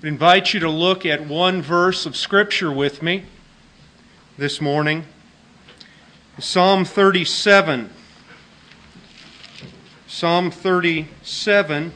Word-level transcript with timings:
I 0.00 0.06
invite 0.06 0.54
you 0.54 0.60
to 0.60 0.70
look 0.70 1.04
at 1.04 1.26
one 1.26 1.60
verse 1.60 2.06
of 2.06 2.16
Scripture 2.16 2.70
with 2.70 3.02
me 3.02 3.24
this 4.36 4.60
morning 4.60 5.04
Psalm 6.38 6.84
37. 6.84 7.90
Psalm 10.06 10.52
37 10.52 11.92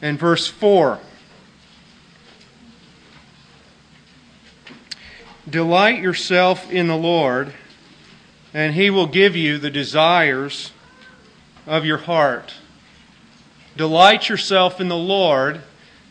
and 0.00 0.18
verse 0.20 0.46
4. 0.46 1.00
Delight 5.48 6.00
yourself 6.00 6.70
in 6.70 6.86
the 6.86 6.96
Lord, 6.96 7.54
and 8.54 8.74
he 8.74 8.88
will 8.88 9.08
give 9.08 9.34
you 9.34 9.58
the 9.58 9.70
desires 9.70 10.70
of 11.66 11.84
your 11.84 11.98
heart. 11.98 12.54
Delight 13.80 14.28
yourself 14.28 14.78
in 14.78 14.88
the 14.88 14.94
Lord, 14.94 15.62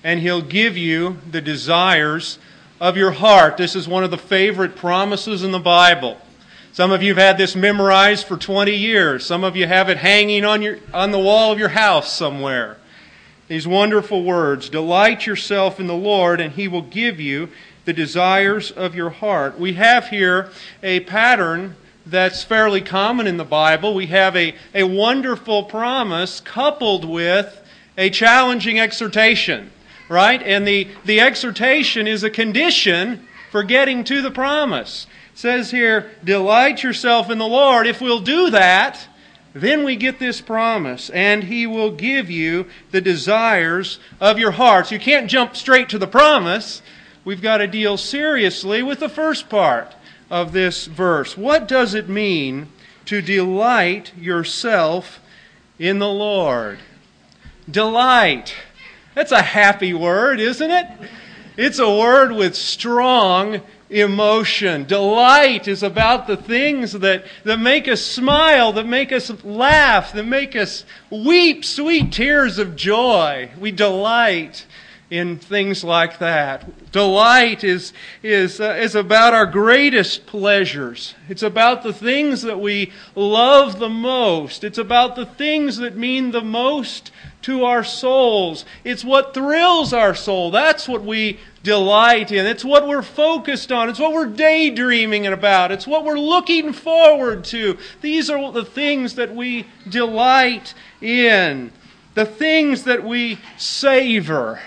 and 0.04 0.20
He'll 0.20 0.42
give 0.42 0.76
you 0.76 1.20
the 1.30 1.40
desires 1.40 2.40
of 2.82 2.98
your 2.98 3.12
heart. 3.12 3.58
This 3.58 3.76
is 3.76 3.88
one 3.88 4.04
of 4.04 4.10
the 4.10 4.18
favorite 4.18 4.76
promises 4.76 5.44
in 5.44 5.52
the 5.52 5.60
Bible. 5.60 6.18
Some 6.72 6.90
of 6.90 7.04
you 7.04 7.10
have 7.10 7.24
had 7.24 7.38
this 7.38 7.56
memorized 7.56 8.26
for 8.26 8.38
20 8.38 8.72
years. 8.72 9.24
Some 9.24 9.44
of 9.44 9.56
you 9.56 9.68
have 9.68 9.88
it 9.88 9.98
hanging 9.98 10.46
on, 10.46 10.64
your, 10.64 10.80
on 10.92 11.12
the 11.12 11.20
wall 11.20 11.52
of 11.52 11.60
your 11.60 11.70
house 11.70 12.12
somewhere. 12.12 12.78
These 13.48 13.68
wonderful 13.68 14.24
words 14.24 14.68
Delight 14.68 15.28
yourself 15.28 15.80
in 15.80 15.86
the 15.86 15.94
Lord, 15.94 16.42
and 16.42 16.54
He 16.54 16.68
will 16.68 16.82
give 16.82 17.20
you 17.20 17.50
the 17.86 17.94
desires 17.94 18.72
of 18.72 18.96
your 18.96 19.12
heart. 19.12 19.60
We 19.60 19.74
have 19.74 20.08
here 20.08 20.50
a 20.82 21.02
pattern 21.02 21.76
that's 22.10 22.44
fairly 22.44 22.82
common 22.82 23.28
in 23.28 23.38
the 23.38 23.46
Bible. 23.46 23.94
We 23.94 24.08
have 24.08 24.36
a, 24.36 24.56
a 24.74 24.84
wonderful 24.84 25.64
promise 25.64 26.40
coupled 26.40 27.06
with 27.06 27.62
a 27.98 28.10
challenging 28.10 28.80
exhortation, 28.80 29.72
right? 30.08 30.42
And 30.42 30.68
the, 30.68 30.88
the 31.06 31.20
exhortation 31.20 32.08
is 32.08 32.24
a 32.24 32.30
condition 32.30 33.28
for 33.52 33.64
getting 33.64 34.04
to 34.06 34.22
the 34.22 34.32
promise. 34.32 35.08
It 35.34 35.40
says 35.40 35.72
here, 35.72 36.12
delight 36.24 36.84
yourself 36.84 37.30
in 37.30 37.38
the 37.38 37.48
Lord. 37.48 37.88
If 37.88 38.02
we'll 38.02 38.22
do 38.22 38.50
that, 38.50 39.08
then 39.54 39.84
we 39.84 39.96
get 39.96 40.20
this 40.20 40.42
promise, 40.42 41.10
and 41.10 41.44
He 41.44 41.66
will 41.66 41.92
give 41.92 42.30
you 42.30 42.68
the 42.92 43.02
desires 43.02 44.00
of 44.22 44.38
your 44.38 44.52
hearts. 44.52 44.92
You 44.92 45.00
can't 45.00 45.30
jump 45.30 45.56
straight 45.56 45.90
to 45.90 45.98
the 45.98 46.08
promise. 46.08 46.82
We've 47.26 47.42
got 47.42 47.58
to 47.58 47.68
deal 47.68 47.98
seriously 47.98 48.84
with 48.84 49.00
the 49.00 49.10
first 49.10 49.50
part 49.50 49.96
of 50.30 50.52
this 50.52 50.86
verse. 50.86 51.38
What 51.38 51.68
does 51.68 51.94
it 51.94 52.10
mean 52.10 52.68
to 53.06 53.22
delight 53.22 54.16
yourself 54.18 55.20
in 55.78 56.00
the 56.00 56.10
Lord? 56.10 56.80
Delight. 57.70 58.54
That's 59.16 59.32
a 59.32 59.42
happy 59.42 59.94
word, 59.94 60.40
isn't 60.40 60.72
it? 60.72 60.88
It's 61.58 61.80
a 61.80 61.90
word 61.90 62.32
with 62.32 62.56
strong 62.56 63.62
emotion. 63.90 64.86
Delight 64.86 65.68
is 65.68 65.84
about 65.84 66.28
the 66.28 66.38
things 66.38 66.94
that, 66.94 67.26
that 67.44 67.60
make 67.60 67.88
us 67.88 68.02
smile, 68.02 68.72
that 68.74 68.86
make 68.86 69.12
us 69.12 69.32
laugh, 69.44 70.14
that 70.14 70.26
make 70.26 70.56
us 70.56 70.86
weep 71.10 71.66
sweet 71.66 72.12
tears 72.12 72.60
of 72.60 72.76
joy. 72.76 73.50
We 73.60 73.72
delight 73.72 74.66
in 75.10 75.38
things 75.38 75.84
like 75.84 76.20
that. 76.20 76.92
Delight 76.92 77.64
is, 77.64 77.94
is, 78.22 78.62
uh, 78.62 78.78
is 78.80 78.96
about 78.96 79.34
our 79.34 79.46
greatest 79.46 80.28
pleasures. 80.28 81.16
It's 81.28 81.44
about 81.44 81.82
the 81.82 81.94
things 81.94 82.44
that 82.44 82.60
we 82.60 82.92
love 83.16 83.80
the 83.80 83.90
most. 83.90 84.64
It's 84.64 84.78
about 84.78 85.16
the 85.16 85.26
things 85.26 85.78
that 85.78 85.98
mean 85.98 86.32
the 86.32 86.42
most 86.42 87.12
to 87.42 87.64
our 87.66 87.84
souls. 87.84 88.66
It's 88.84 89.04
what 89.04 89.34
thrills 89.34 89.94
our 89.94 90.14
soul. 90.14 90.52
That's 90.52 90.88
what 90.88 91.04
we 91.04 91.40
delight 91.64 92.32
in. 92.32 92.46
It's 92.46 92.66
what 92.66 92.88
we're 92.88 93.02
focused 93.02 93.72
on. 93.72 93.90
It's 93.90 94.00
what 94.00 94.14
we're 94.14 94.28
daydreaming 94.28 95.26
about. 95.26 95.72
It's 95.72 95.88
what 95.88 96.06
we're 96.06 96.20
looking 96.20 96.72
forward 96.72 97.44
to. 97.46 97.78
These 98.02 98.30
are 98.30 98.52
the 98.52 98.66
things 98.66 99.16
that 99.16 99.34
we 99.34 99.66
delight 99.90 100.74
in. 101.02 101.72
The 102.14 102.26
things 102.26 102.84
that 102.84 103.04
we 103.04 103.40
savor 103.58 104.60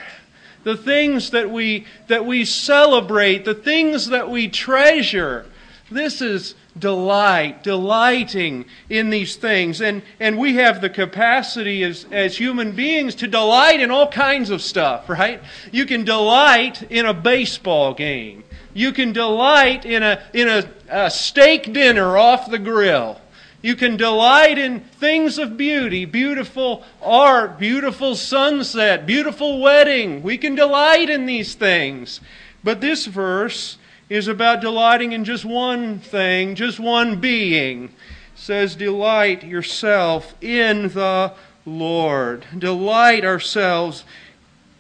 the 0.64 0.76
things 0.76 1.30
that 1.30 1.50
we, 1.50 1.86
that 2.08 2.24
we 2.24 2.44
celebrate, 2.44 3.44
the 3.44 3.54
things 3.54 4.08
that 4.08 4.30
we 4.30 4.48
treasure. 4.48 5.46
This 5.90 6.22
is 6.22 6.54
delight, 6.78 7.62
delighting 7.62 8.64
in 8.88 9.10
these 9.10 9.36
things. 9.36 9.80
And, 9.80 10.02
and 10.18 10.38
we 10.38 10.54
have 10.56 10.80
the 10.80 10.88
capacity 10.88 11.82
as, 11.84 12.06
as 12.10 12.36
human 12.36 12.72
beings 12.72 13.14
to 13.16 13.26
delight 13.26 13.80
in 13.80 13.90
all 13.90 14.10
kinds 14.10 14.50
of 14.50 14.62
stuff, 14.62 15.08
right? 15.08 15.42
You 15.70 15.84
can 15.86 16.04
delight 16.04 16.82
in 16.90 17.06
a 17.06 17.14
baseball 17.14 17.94
game. 17.94 18.44
You 18.74 18.92
can 18.92 19.12
delight 19.12 19.84
in 19.84 20.02
a, 20.02 20.22
in 20.32 20.48
a, 20.48 20.70
a 20.88 21.10
steak 21.10 21.72
dinner 21.72 22.16
off 22.16 22.50
the 22.50 22.58
grill. 22.58 23.20
You 23.62 23.76
can 23.76 23.96
delight 23.96 24.58
in 24.58 24.80
things 24.80 25.38
of 25.38 25.56
beauty, 25.56 26.04
beautiful 26.04 26.82
art, 27.00 27.60
beautiful 27.60 28.16
sunset, 28.16 29.06
beautiful 29.06 29.60
wedding. 29.60 30.24
We 30.24 30.36
can 30.36 30.56
delight 30.56 31.08
in 31.08 31.26
these 31.26 31.54
things. 31.54 32.20
But 32.64 32.80
this 32.80 33.06
verse 33.06 33.78
is 34.08 34.26
about 34.26 34.60
delighting 34.60 35.12
in 35.12 35.24
just 35.24 35.44
one 35.44 36.00
thing, 36.00 36.56
just 36.56 36.80
one 36.80 37.20
being. 37.20 37.84
It 37.84 37.90
says, 38.34 38.74
Delight 38.74 39.44
yourself 39.44 40.34
in 40.42 40.88
the 40.88 41.32
Lord. 41.64 42.44
Delight 42.58 43.24
ourselves 43.24 44.04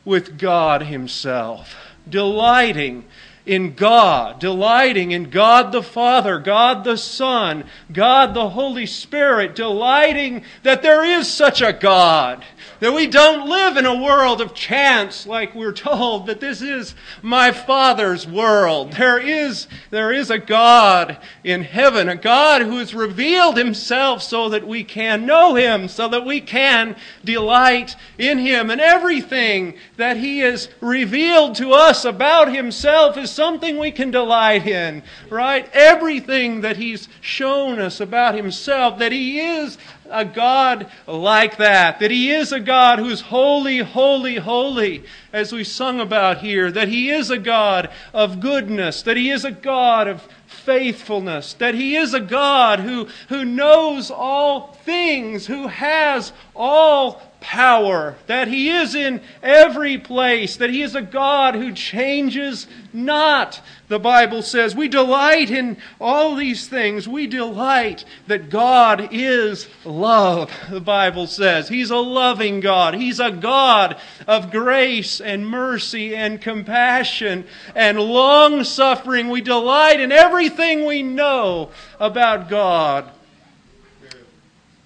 with 0.04 0.38
God 0.38 0.82
Himself. 0.82 1.76
Delighting 2.08 3.04
in 3.44 3.74
God, 3.74 4.38
delighting 4.38 5.10
in 5.10 5.30
God 5.30 5.72
the 5.72 5.82
Father, 5.82 6.38
God 6.38 6.84
the 6.84 6.96
Son, 6.96 7.64
God 7.92 8.34
the 8.34 8.50
Holy 8.50 8.86
Spirit, 8.86 9.54
delighting 9.54 10.44
that 10.62 10.82
there 10.82 11.04
is 11.04 11.32
such 11.32 11.60
a 11.60 11.72
God, 11.72 12.44
that 12.82 12.92
we 12.92 13.06
don't 13.06 13.48
live 13.48 13.76
in 13.76 13.86
a 13.86 14.02
world 14.02 14.40
of 14.40 14.54
chance 14.54 15.24
like 15.24 15.54
we're 15.54 15.70
told, 15.70 16.26
that 16.26 16.40
this 16.40 16.60
is 16.60 16.96
my 17.22 17.52
Father's 17.52 18.26
world. 18.26 18.90
There 18.94 19.20
is, 19.20 19.68
there 19.90 20.12
is 20.12 20.32
a 20.32 20.38
God 20.40 21.16
in 21.44 21.62
heaven, 21.62 22.08
a 22.08 22.16
God 22.16 22.62
who 22.62 22.78
has 22.78 22.92
revealed 22.92 23.56
himself 23.56 24.20
so 24.20 24.48
that 24.48 24.66
we 24.66 24.82
can 24.82 25.24
know 25.24 25.54
him, 25.54 25.86
so 25.86 26.08
that 26.08 26.24
we 26.24 26.40
can 26.40 26.96
delight 27.24 27.94
in 28.18 28.38
him. 28.38 28.68
And 28.68 28.80
everything 28.80 29.74
that 29.96 30.16
he 30.16 30.40
has 30.40 30.68
revealed 30.80 31.54
to 31.56 31.70
us 31.74 32.04
about 32.04 32.52
himself 32.52 33.16
is 33.16 33.30
something 33.30 33.78
we 33.78 33.92
can 33.92 34.10
delight 34.10 34.66
in, 34.66 35.04
right? 35.30 35.70
Everything 35.72 36.62
that 36.62 36.78
he's 36.78 37.08
shown 37.20 37.78
us 37.78 38.00
about 38.00 38.34
himself, 38.34 38.98
that 38.98 39.12
he 39.12 39.38
is 39.38 39.78
a 40.12 40.24
God 40.24 40.86
like 41.06 41.56
that, 41.56 41.98
that 41.98 42.10
He 42.10 42.30
is 42.30 42.52
a 42.52 42.60
God 42.60 42.98
who's 42.98 43.20
holy, 43.20 43.78
holy, 43.78 44.36
holy, 44.36 45.04
as 45.32 45.52
we 45.52 45.64
sung 45.64 45.98
about 46.00 46.38
here, 46.38 46.70
that 46.70 46.88
He 46.88 47.10
is 47.10 47.30
a 47.30 47.38
God 47.38 47.90
of 48.12 48.40
goodness, 48.40 49.02
that 49.02 49.16
He 49.16 49.30
is 49.30 49.44
a 49.44 49.50
God 49.50 50.06
of 50.06 50.28
faithfulness, 50.46 51.54
that 51.54 51.74
He 51.74 51.96
is 51.96 52.14
a 52.14 52.20
God 52.20 52.80
who, 52.80 53.08
who 53.28 53.44
knows 53.44 54.10
all 54.10 54.74
things, 54.84 55.46
who 55.46 55.66
has 55.68 56.32
all 56.54 57.22
power, 57.42 58.16
that 58.28 58.48
He 58.48 58.70
is 58.70 58.94
in 58.94 59.20
every 59.42 59.98
place, 59.98 60.56
that 60.56 60.70
He 60.70 60.80
is 60.80 60.94
a 60.94 61.02
God 61.02 61.54
who 61.54 61.72
changes 61.72 62.66
not, 62.92 63.60
the 63.88 63.98
Bible 63.98 64.42
says. 64.42 64.74
We 64.74 64.88
delight 64.88 65.50
in 65.50 65.76
all 66.00 66.34
these 66.34 66.68
things. 66.68 67.08
We 67.08 67.26
delight 67.26 68.04
that 68.26 68.48
God 68.48 69.08
is 69.10 69.68
love, 69.84 70.50
the 70.70 70.80
Bible 70.80 71.26
says. 71.26 71.68
He's 71.68 71.90
a 71.90 71.96
loving 71.96 72.60
God. 72.60 72.94
He's 72.94 73.20
a 73.20 73.30
God 73.30 73.96
of 74.26 74.50
grace 74.50 75.20
and 75.20 75.46
mercy 75.46 76.14
and 76.14 76.40
compassion 76.40 77.44
and 77.74 77.98
long 77.98 78.64
suffering. 78.64 79.28
We 79.28 79.40
delight 79.40 80.00
in 80.00 80.12
everything 80.12 80.84
we 80.84 81.02
know 81.02 81.70
about 81.98 82.48
God. 82.48 83.10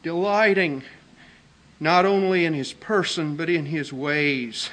Delighting 0.02 0.84
not 1.80 2.06
only 2.06 2.44
in 2.44 2.54
his 2.54 2.72
person, 2.72 3.36
but 3.36 3.50
in 3.50 3.66
his 3.66 3.92
ways. 3.92 4.70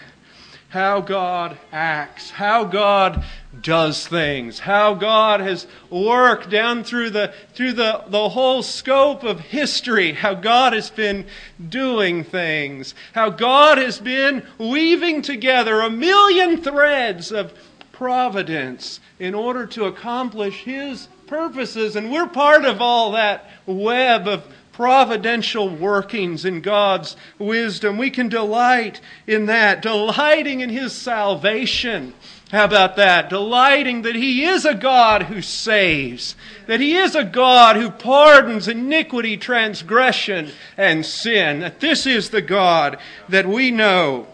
How 0.70 1.02
God 1.02 1.58
acts, 1.72 2.32
how 2.32 2.64
God 2.64 3.24
does 3.62 4.08
things, 4.08 4.58
how 4.58 4.96
God 4.96 5.40
has 5.40 5.68
worked 5.92 6.50
down 6.50 6.84
through 6.84 7.12
the, 7.12 7.32
through 7.54 7.74
the, 7.74 8.04
the 8.08 8.30
whole 8.30 8.64
scope 8.64 9.24
of 9.24 9.40
history, 9.40 10.14
how 10.14 10.34
God 10.34 10.74
has 10.74 10.90
been 10.90 11.28
doing 11.70 12.24
things, 12.24 12.96
how 13.14 13.30
God 13.30 13.78
has 13.78 14.00
been 14.00 14.48
weaving 14.58 15.22
together 15.22 15.82
a 15.82 15.92
million 15.92 16.64
threads 16.64 17.32
of 17.32 17.54
providence 17.92 19.00
in 19.20 19.36
order 19.36 19.68
to 19.68 19.86
accomplish 19.86 20.64
His 20.64 21.08
purposes. 21.28 21.96
And 21.96 22.12
we're 22.12 22.28
part 22.28 22.66
of 22.66 22.82
all 22.82 23.12
that 23.12 23.50
web 23.66 24.28
of 24.28 24.44
providential 24.74 25.70
workings 25.70 26.44
in 26.44 26.60
God's 26.60 27.16
wisdom. 27.40 27.98
We 27.98 28.10
can 28.10 28.28
delight 28.28 29.00
in 29.26 29.46
that, 29.46 29.82
delighting 29.82 30.60
in 30.60 30.70
His 30.70 30.92
salvation. 30.92 32.14
How 32.52 32.66
about 32.66 32.98
that? 32.98 33.30
Delighting 33.30 34.02
that 34.02 34.16
He 34.16 34.44
is 34.44 34.66
a 34.66 34.76
God 34.76 35.24
who 35.24 35.42
saves, 35.42 36.36
that 36.68 36.80
He 36.80 36.96
is 36.96 37.16
a 37.16 37.24
God 37.24 37.78
who 37.78 37.90
pardons 37.90 38.68
iniquity, 38.68 39.38
transgression, 39.38 40.52
and 40.78 41.06
sin, 41.06 41.62
that 41.62 41.80
this 41.80 42.06
is 42.06 42.30
the 42.30 42.42
God 42.42 42.98
that 43.30 43.48
we 43.48 43.72
know. 43.72 44.28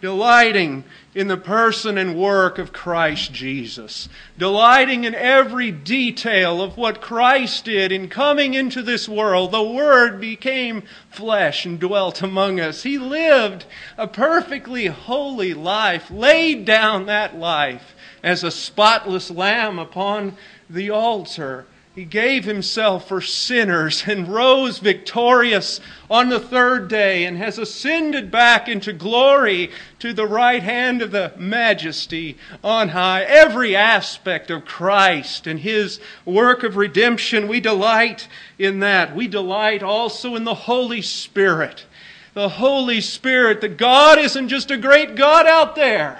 Delighting 0.00 0.84
in 1.14 1.28
the 1.28 1.36
person 1.36 1.96
and 1.96 2.16
work 2.16 2.58
of 2.58 2.72
Christ 2.72 3.32
Jesus, 3.32 4.08
delighting 4.36 5.04
in 5.04 5.14
every 5.14 5.70
detail 5.70 6.60
of 6.60 6.76
what 6.76 7.00
Christ 7.00 7.64
did 7.66 7.92
in 7.92 8.08
coming 8.08 8.54
into 8.54 8.82
this 8.82 9.08
world. 9.08 9.52
The 9.52 9.62
Word 9.62 10.20
became 10.20 10.82
flesh 11.10 11.64
and 11.64 11.78
dwelt 11.78 12.20
among 12.20 12.58
us. 12.58 12.82
He 12.82 12.98
lived 12.98 13.64
a 13.96 14.08
perfectly 14.08 14.86
holy 14.86 15.54
life, 15.54 16.10
laid 16.10 16.64
down 16.64 17.06
that 17.06 17.36
life 17.36 17.94
as 18.22 18.42
a 18.42 18.50
spotless 18.50 19.30
lamb 19.30 19.78
upon 19.78 20.36
the 20.68 20.90
altar 20.90 21.66
he 21.94 22.04
gave 22.04 22.44
himself 22.44 23.06
for 23.06 23.20
sinners 23.20 24.02
and 24.08 24.26
rose 24.26 24.78
victorious 24.78 25.80
on 26.10 26.28
the 26.28 26.40
third 26.40 26.88
day 26.88 27.24
and 27.24 27.38
has 27.38 27.56
ascended 27.56 28.32
back 28.32 28.68
into 28.68 28.92
glory 28.92 29.70
to 30.00 30.12
the 30.12 30.26
right 30.26 30.64
hand 30.64 31.00
of 31.02 31.12
the 31.12 31.32
majesty 31.36 32.36
on 32.64 32.88
high. 32.88 33.22
Every 33.22 33.76
aspect 33.76 34.50
of 34.50 34.64
Christ 34.64 35.46
and 35.46 35.60
his 35.60 36.00
work 36.24 36.64
of 36.64 36.76
redemption, 36.76 37.46
we 37.46 37.60
delight 37.60 38.26
in 38.58 38.80
that. 38.80 39.14
We 39.14 39.28
delight 39.28 39.84
also 39.84 40.34
in 40.34 40.42
the 40.42 40.54
Holy 40.54 41.00
Spirit. 41.00 41.86
The 42.32 42.48
Holy 42.48 43.00
Spirit, 43.00 43.60
that 43.60 43.76
God 43.76 44.18
isn't 44.18 44.48
just 44.48 44.72
a 44.72 44.76
great 44.76 45.14
God 45.14 45.46
out 45.46 45.76
there. 45.76 46.18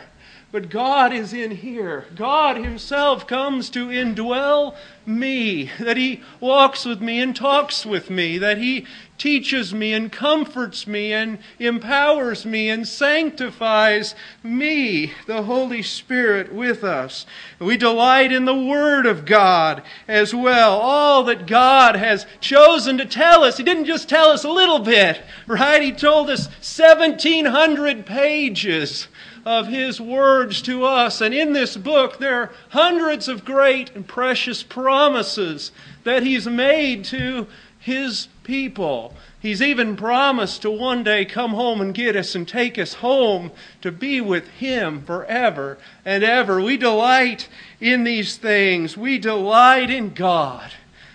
But 0.54 0.70
God 0.70 1.12
is 1.12 1.32
in 1.32 1.50
here. 1.50 2.04
God 2.14 2.58
Himself 2.58 3.26
comes 3.26 3.68
to 3.70 3.88
indwell 3.88 4.76
me, 5.04 5.68
that 5.80 5.96
He 5.96 6.22
walks 6.38 6.84
with 6.84 7.00
me 7.00 7.20
and 7.20 7.34
talks 7.34 7.84
with 7.84 8.08
me, 8.08 8.38
that 8.38 8.58
He 8.58 8.86
teaches 9.18 9.74
me 9.74 9.92
and 9.92 10.12
comforts 10.12 10.86
me 10.86 11.12
and 11.12 11.40
empowers 11.58 12.46
me 12.46 12.68
and 12.68 12.86
sanctifies 12.86 14.14
me, 14.44 15.12
the 15.26 15.42
Holy 15.42 15.82
Spirit 15.82 16.54
with 16.54 16.84
us. 16.84 17.26
We 17.58 17.76
delight 17.76 18.30
in 18.30 18.44
the 18.44 18.54
Word 18.54 19.06
of 19.06 19.24
God 19.24 19.82
as 20.06 20.32
well. 20.32 20.78
All 20.78 21.24
that 21.24 21.48
God 21.48 21.96
has 21.96 22.26
chosen 22.38 22.96
to 22.98 23.06
tell 23.06 23.42
us. 23.42 23.56
He 23.56 23.64
didn't 23.64 23.86
just 23.86 24.08
tell 24.08 24.28
us 24.28 24.44
a 24.44 24.50
little 24.50 24.78
bit, 24.78 25.20
right? 25.48 25.82
He 25.82 25.90
told 25.90 26.30
us 26.30 26.46
1700 26.46 28.06
pages 28.06 29.08
of 29.44 29.68
His 29.68 30.00
words 30.00 30.62
to 30.62 30.84
us. 30.84 31.20
And 31.20 31.34
in 31.34 31.52
this 31.52 31.76
book, 31.76 32.18
there 32.18 32.42
are 32.42 32.50
hundreds 32.70 33.28
of 33.28 33.44
great 33.44 33.90
and 33.94 34.06
precious 34.06 34.62
promises 34.62 35.72
that 36.04 36.22
He's 36.22 36.46
made 36.46 37.04
to 37.06 37.46
His 37.78 38.28
people. 38.42 39.14
He's 39.40 39.60
even 39.60 39.96
promised 39.96 40.62
to 40.62 40.70
one 40.70 41.04
day 41.04 41.26
come 41.26 41.50
home 41.50 41.82
and 41.82 41.92
get 41.92 42.16
us 42.16 42.34
and 42.34 42.48
take 42.48 42.78
us 42.78 42.94
home 42.94 43.50
to 43.82 43.92
be 43.92 44.20
with 44.20 44.48
Him 44.48 45.02
forever 45.02 45.76
and 46.04 46.24
ever. 46.24 46.62
We 46.62 46.78
delight 46.78 47.48
in 47.80 48.04
these 48.04 48.38
things. 48.38 48.96
We 48.96 49.18
delight 49.18 49.90
in 49.90 50.14
God. 50.14 50.72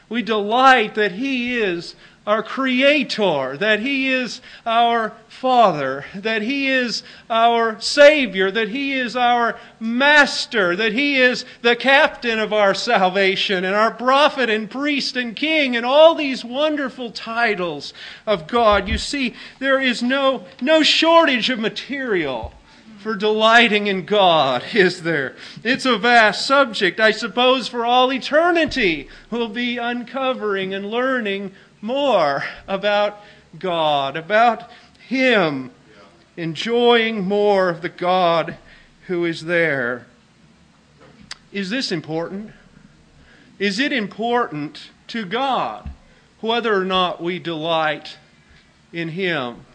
We 0.09 0.21
delight 0.21 0.93
that 0.95 1.13
He 1.13 1.59
is 1.59 1.95
our 2.27 2.43
Creator, 2.43 3.57
that 3.57 3.79
He 3.79 4.09
is 4.09 4.41
our 4.65 5.13
Father, 5.27 6.05
that 6.13 6.41
He 6.41 6.69
is 6.69 7.03
our 7.29 7.79
Savior, 7.79 8.51
that 8.51 8.69
He 8.69 8.93
is 8.93 9.15
our 9.15 9.57
Master, 9.79 10.75
that 10.75 10.93
He 10.93 11.17
is 11.17 11.45
the 11.61 11.75
captain 11.75 12.39
of 12.39 12.53
our 12.53 12.73
salvation, 12.73 13.65
and 13.65 13.75
our 13.75 13.91
prophet 13.91 14.49
and 14.49 14.69
priest 14.69 15.15
and 15.15 15.35
king, 15.35 15.75
and 15.75 15.85
all 15.85 16.13
these 16.13 16.43
wonderful 16.43 17.11
titles 17.11 17.93
of 18.27 18.47
God. 18.47 18.87
You 18.87 18.97
see, 18.97 19.33
there 19.59 19.79
is 19.79 20.03
no, 20.03 20.45
no 20.61 20.83
shortage 20.83 21.49
of 21.49 21.59
material 21.59 22.53
for 22.99 23.15
delighting 23.15 23.87
in 23.87 24.05
God, 24.05 24.63
is 24.73 25.03
there? 25.03 25.35
It's 25.63 25.85
a 25.85 25.97
vast 25.97 26.45
subject. 26.45 26.99
I 26.99 27.11
suppose 27.11 27.67
for 27.67 27.85
all 27.85 28.11
eternity 28.11 29.07
we'll 29.31 29.49
be 29.49 29.77
uncovering 29.77 30.73
and 30.73 30.91
learning 30.91 31.53
more 31.81 32.43
about 32.67 33.19
God, 33.57 34.15
about 34.15 34.69
Him, 35.07 35.71
enjoying 36.37 37.27
more 37.27 37.69
of 37.69 37.81
the 37.81 37.89
God 37.89 38.57
who 39.07 39.25
is 39.25 39.45
there. 39.45 40.05
Is 41.51 41.69
this 41.69 41.91
important? 41.91 42.51
Is 43.57 43.79
it 43.79 43.91
important 43.91 44.89
to 45.07 45.25
God 45.25 45.89
whether 46.41 46.73
or 46.73 46.85
not 46.85 47.21
we 47.21 47.39
delight 47.39 48.17
in 48.93 49.09
Him? 49.09 49.65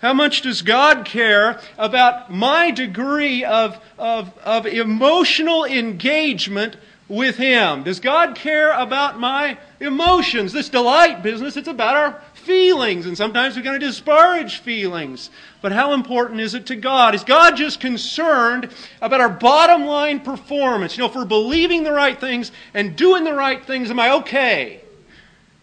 How 0.00 0.14
much 0.14 0.42
does 0.42 0.62
God 0.62 1.04
care 1.04 1.60
about 1.76 2.32
my 2.32 2.70
degree 2.70 3.44
of, 3.44 3.78
of, 3.98 4.36
of 4.38 4.66
emotional 4.66 5.64
engagement 5.64 6.76
with 7.10 7.36
Him? 7.36 7.82
Does 7.82 8.00
God 8.00 8.36
care 8.36 8.72
about 8.72 9.18
my 9.18 9.58
emotions? 9.80 10.52
This 10.52 10.68
delight 10.68 11.22
business, 11.22 11.56
it's 11.56 11.68
about 11.68 11.96
our 11.96 12.22
feelings, 12.34 13.04
and 13.04 13.16
sometimes 13.16 13.56
we're 13.56 13.62
going 13.62 13.78
to 13.78 13.86
disparage 13.86 14.58
feelings. 14.58 15.28
But 15.60 15.72
how 15.72 15.92
important 15.92 16.40
is 16.40 16.54
it 16.54 16.66
to 16.66 16.76
God? 16.76 17.14
Is 17.14 17.24
God 17.24 17.56
just 17.56 17.80
concerned 17.80 18.70
about 19.02 19.20
our 19.20 19.28
bottom 19.28 19.84
line 19.84 20.20
performance? 20.20 20.96
You 20.96 21.02
know, 21.02 21.08
if 21.08 21.16
we're 21.16 21.24
believing 21.24 21.82
the 21.82 21.92
right 21.92 22.18
things 22.18 22.52
and 22.72 22.96
doing 22.96 23.24
the 23.24 23.34
right 23.34 23.62
things, 23.62 23.90
am 23.90 23.98
I 23.98 24.12
okay? 24.12 24.80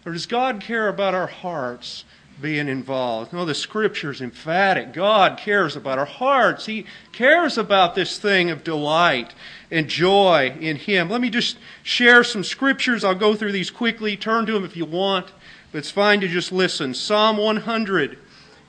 Or 0.05 0.11
does 0.11 0.25
God 0.25 0.61
care 0.61 0.89
about 0.89 1.15
our 1.15 1.27
hearts? 1.27 2.03
being 2.41 2.67
involved. 2.67 3.33
No, 3.33 3.45
the 3.45 3.55
scripture 3.55 4.11
is 4.11 4.21
emphatic. 4.21 4.93
God 4.93 5.37
cares 5.37 5.75
about 5.75 5.97
our 5.97 6.05
hearts. 6.05 6.67
He 6.67 6.85
cares 7.11 7.57
about 7.57 7.95
this 7.95 8.19
thing 8.19 8.51
of 8.51 8.63
delight 8.63 9.33
and 9.71 9.87
joy 9.87 10.55
in 10.59 10.77
Him. 10.77 11.09
Let 11.09 11.21
me 11.21 11.29
just 11.29 11.57
share 11.83 12.23
some 12.23 12.43
scriptures. 12.43 13.03
I'll 13.03 13.15
go 13.15 13.35
through 13.35 13.51
these 13.51 13.69
quickly. 13.69 14.15
Turn 14.15 14.45
to 14.45 14.53
them 14.53 14.65
if 14.65 14.77
you 14.77 14.85
want, 14.85 15.27
but 15.71 15.79
it's 15.79 15.91
fine 15.91 16.21
to 16.21 16.27
just 16.27 16.51
listen. 16.51 16.93
Psalm 16.93 17.37
100 17.37 18.17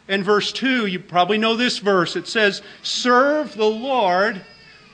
and 0.08 0.24
verse 0.24 0.52
2, 0.52 0.86
you 0.86 0.98
probably 0.98 1.38
know 1.38 1.54
this 1.54 1.78
verse. 1.78 2.17
It 2.17 2.26
says, 2.26 2.62
Serve 2.82 3.55
the 3.55 3.67
Lord 3.67 4.40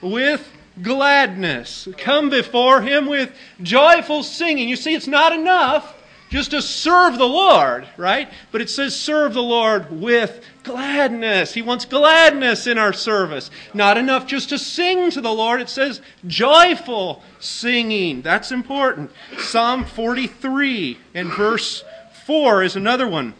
with 0.02 0.50
gladness. 0.82 1.88
Come 1.98 2.30
before 2.30 2.82
Him 2.82 3.06
with 3.06 3.32
joyful 3.62 4.22
singing. 4.22 4.68
You 4.68 4.76
see, 4.76 4.94
it's 4.94 5.06
not 5.06 5.32
enough 5.32 5.94
just 6.30 6.50
to 6.50 6.60
serve 6.60 7.16
the 7.16 7.28
Lord, 7.28 7.86
right? 7.96 8.28
But 8.50 8.60
it 8.60 8.68
says 8.68 8.98
serve 8.98 9.34
the 9.34 9.42
Lord 9.42 9.90
with 10.00 10.44
gladness. 10.64 11.54
He 11.54 11.62
wants 11.62 11.84
gladness 11.84 12.66
in 12.66 12.78
our 12.78 12.92
service. 12.92 13.50
Not 13.72 13.96
enough 13.98 14.26
just 14.26 14.48
to 14.48 14.58
sing 14.58 15.10
to 15.12 15.20
the 15.20 15.32
Lord. 15.32 15.60
It 15.60 15.68
says 15.68 16.00
joyful 16.26 17.22
singing. 17.38 18.22
That's 18.22 18.50
important. 18.50 19.12
Psalm 19.38 19.84
43 19.84 20.98
and 21.14 21.32
verse 21.32 21.84
4 22.26 22.62
is 22.62 22.74
another 22.74 23.06
one. 23.06 23.34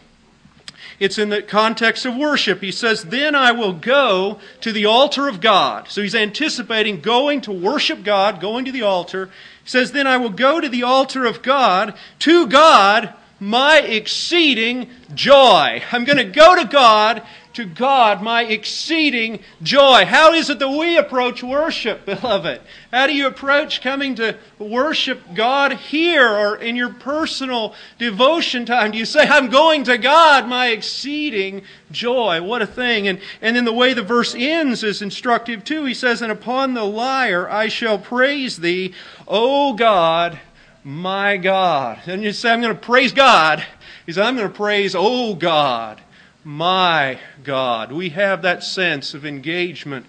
It's 0.99 1.17
in 1.17 1.29
the 1.29 1.41
context 1.41 2.05
of 2.05 2.15
worship. 2.15 2.61
He 2.61 2.71
says, 2.71 3.03
Then 3.03 3.35
I 3.35 3.51
will 3.51 3.73
go 3.73 4.39
to 4.61 4.71
the 4.71 4.85
altar 4.85 5.27
of 5.27 5.41
God. 5.41 5.89
So 5.89 6.01
he's 6.01 6.15
anticipating 6.15 7.01
going 7.01 7.41
to 7.41 7.51
worship 7.51 8.03
God, 8.03 8.39
going 8.39 8.63
to 8.65 8.71
the 8.71 8.83
altar. 8.83 9.29
He 9.63 9.69
says, 9.69 9.91
Then 9.91 10.07
I 10.07 10.17
will 10.17 10.29
go 10.29 10.61
to 10.61 10.69
the 10.69 10.83
altar 10.83 11.25
of 11.25 11.41
God, 11.41 11.95
to 12.19 12.47
God, 12.47 13.13
my 13.39 13.79
exceeding 13.79 14.89
joy. 15.13 15.81
I'm 15.91 16.05
going 16.05 16.17
to 16.17 16.23
go 16.23 16.55
to 16.55 16.65
God 16.65 17.23
to 17.55 17.65
God 17.65 18.21
my 18.21 18.43
exceeding 18.43 19.39
joy. 19.63 20.05
How 20.05 20.33
is 20.33 20.49
it 20.49 20.59
that 20.59 20.69
we 20.69 20.97
approach 20.97 21.41
worship, 21.41 22.05
beloved? 22.05 22.59
How 22.91 23.07
do 23.07 23.13
you 23.15 23.27
approach 23.27 23.81
coming 23.81 24.15
to 24.15 24.37
worship 24.59 25.21
God 25.33 25.71
here 25.73 26.27
or 26.27 26.57
in 26.57 26.75
your 26.75 26.93
personal 26.93 27.73
devotion 27.97 28.65
time? 28.65 28.91
Do 28.91 28.97
you 28.97 29.05
say, 29.05 29.25
I'm 29.25 29.49
going 29.49 29.85
to 29.85 29.97
God, 29.97 30.49
my 30.49 30.67
exceeding 30.67 31.63
joy? 31.91 32.41
What 32.41 32.61
a 32.61 32.67
thing. 32.67 33.07
And, 33.07 33.21
and 33.41 33.55
then 33.55 33.63
the 33.63 33.73
way 33.73 33.93
the 33.93 34.03
verse 34.03 34.35
ends 34.37 34.83
is 34.83 35.01
instructive 35.01 35.63
too. 35.63 35.85
He 35.85 35.93
says, 35.93 36.21
And 36.21 36.33
upon 36.33 36.73
the 36.73 36.83
lyre 36.83 37.49
I 37.49 37.69
shall 37.69 37.97
praise 37.97 38.57
thee, 38.57 38.93
O 39.29 39.73
God, 39.73 40.39
my 40.85 41.35
God. 41.35 41.99
And 42.05 42.23
you 42.23 42.31
say, 42.31 42.51
I'm 42.51 42.61
going 42.61 42.73
to 42.73 42.79
praise 42.79 43.11
God. 43.11 43.65
He 44.05 44.13
said, 44.13 44.23
I'm 44.23 44.37
going 44.37 44.47
to 44.47 44.55
praise, 44.55 44.95
oh 44.97 45.35
God 45.35 46.01
my 46.45 47.19
God. 47.43 47.91
We 47.91 48.09
have 48.09 48.43
that 48.43 48.63
sense 48.63 49.15
of 49.15 49.25
engagement 49.25 50.05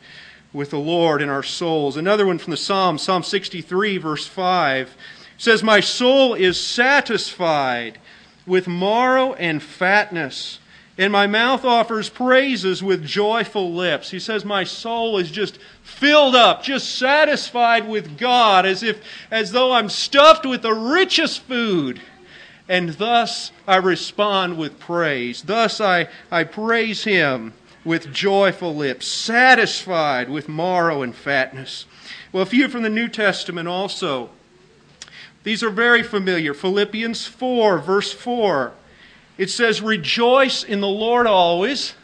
with 0.52 0.70
the 0.70 0.78
Lord 0.78 1.22
in 1.22 1.30
our 1.30 1.42
souls. 1.42 1.96
Another 1.96 2.26
one 2.26 2.38
from 2.38 2.50
the 2.50 2.58
Psalm, 2.58 2.98
Psalm 2.98 3.22
63, 3.22 3.96
verse 3.96 4.26
5, 4.26 4.94
says, 5.38 5.62
My 5.62 5.80
soul 5.80 6.34
is 6.34 6.60
satisfied 6.60 7.98
with 8.46 8.68
marrow 8.68 9.32
and 9.34 9.62
fatness. 9.62 10.60
And 10.98 11.12
my 11.12 11.26
mouth 11.26 11.64
offers 11.64 12.08
praises 12.08 12.82
with 12.82 13.04
joyful 13.04 13.74
lips. 13.74 14.10
He 14.10 14.18
says, 14.18 14.44
My 14.44 14.64
soul 14.64 15.18
is 15.18 15.30
just 15.30 15.58
filled 15.82 16.34
up, 16.34 16.62
just 16.62 16.96
satisfied 16.96 17.86
with 17.86 18.16
God, 18.16 18.64
as 18.64 18.82
if 18.82 19.02
as 19.30 19.52
though 19.52 19.72
I'm 19.72 19.90
stuffed 19.90 20.46
with 20.46 20.62
the 20.62 20.72
richest 20.72 21.40
food. 21.40 22.00
And 22.68 22.90
thus 22.90 23.52
I 23.66 23.76
respond 23.76 24.56
with 24.56 24.80
praise. 24.80 25.42
Thus 25.42 25.80
I, 25.80 26.08
I 26.30 26.44
praise 26.44 27.04
him 27.04 27.52
with 27.84 28.12
joyful 28.12 28.74
lips, 28.74 29.06
satisfied 29.06 30.30
with 30.30 30.48
marrow 30.48 31.02
and 31.02 31.14
fatness. 31.14 31.84
Well, 32.32 32.42
a 32.42 32.46
few 32.46 32.68
from 32.68 32.82
the 32.82 32.90
New 32.90 33.08
Testament 33.08 33.68
also. 33.68 34.30
These 35.44 35.62
are 35.62 35.70
very 35.70 36.02
familiar. 36.02 36.54
Philippians 36.54 37.26
4, 37.26 37.78
verse 37.78 38.12
4. 38.12 38.72
It 39.38 39.50
says, 39.50 39.82
Rejoice 39.82 40.64
in 40.64 40.80
the 40.80 40.88
Lord 40.88 41.26
always. 41.26 41.94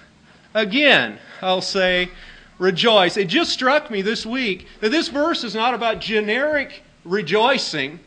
Again, 0.55 1.19
I'll 1.41 1.63
say, 1.63 2.11
rejoice. 2.59 3.17
It 3.17 3.29
just 3.29 3.53
struck 3.53 3.91
me 3.91 4.03
this 4.03 4.27
week 4.27 4.67
that 4.81 4.91
this 4.91 5.09
verse 5.09 5.45
is 5.45 5.55
not 5.55 5.75
about 5.75 6.01
generic 6.01 6.83
rejoicing, 7.05 8.01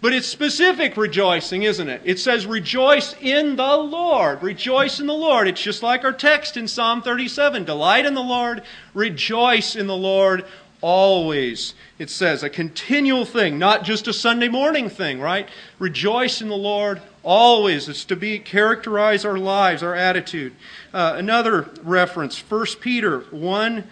but 0.00 0.14
it's 0.14 0.26
specific 0.26 0.96
rejoicing, 0.96 1.64
isn't 1.64 1.88
it? 1.88 2.00
It 2.04 2.18
says, 2.18 2.46
Rejoice 2.46 3.14
in 3.20 3.56
the 3.56 3.76
Lord. 3.76 4.42
Rejoice 4.42 5.00
in 5.00 5.06
the 5.06 5.12
Lord. 5.14 5.48
It's 5.48 5.62
just 5.62 5.82
like 5.82 6.04
our 6.04 6.12
text 6.12 6.56
in 6.56 6.68
Psalm 6.68 7.02
37 7.02 7.64
Delight 7.64 8.06
in 8.06 8.14
the 8.14 8.22
Lord, 8.22 8.62
rejoice 8.94 9.76
in 9.76 9.86
the 9.86 9.96
Lord 9.96 10.44
always. 10.80 11.74
It 11.98 12.10
says, 12.10 12.42
a 12.42 12.50
continual 12.50 13.24
thing, 13.24 13.58
not 13.58 13.84
just 13.84 14.08
a 14.08 14.12
Sunday 14.12 14.48
morning 14.48 14.88
thing, 14.88 15.20
right? 15.20 15.48
Rejoice 15.78 16.40
in 16.40 16.48
the 16.48 16.56
Lord 16.56 17.00
always. 17.22 17.88
It's 17.88 18.04
to 18.06 18.16
be 18.16 18.38
characterize 18.38 19.24
our 19.24 19.38
lives, 19.38 19.82
our 19.82 19.94
attitude. 19.94 20.54
Uh, 20.92 21.14
another 21.16 21.70
reference, 21.82 22.38
1 22.38 22.66
Peter 22.80 23.20
1, 23.20 23.84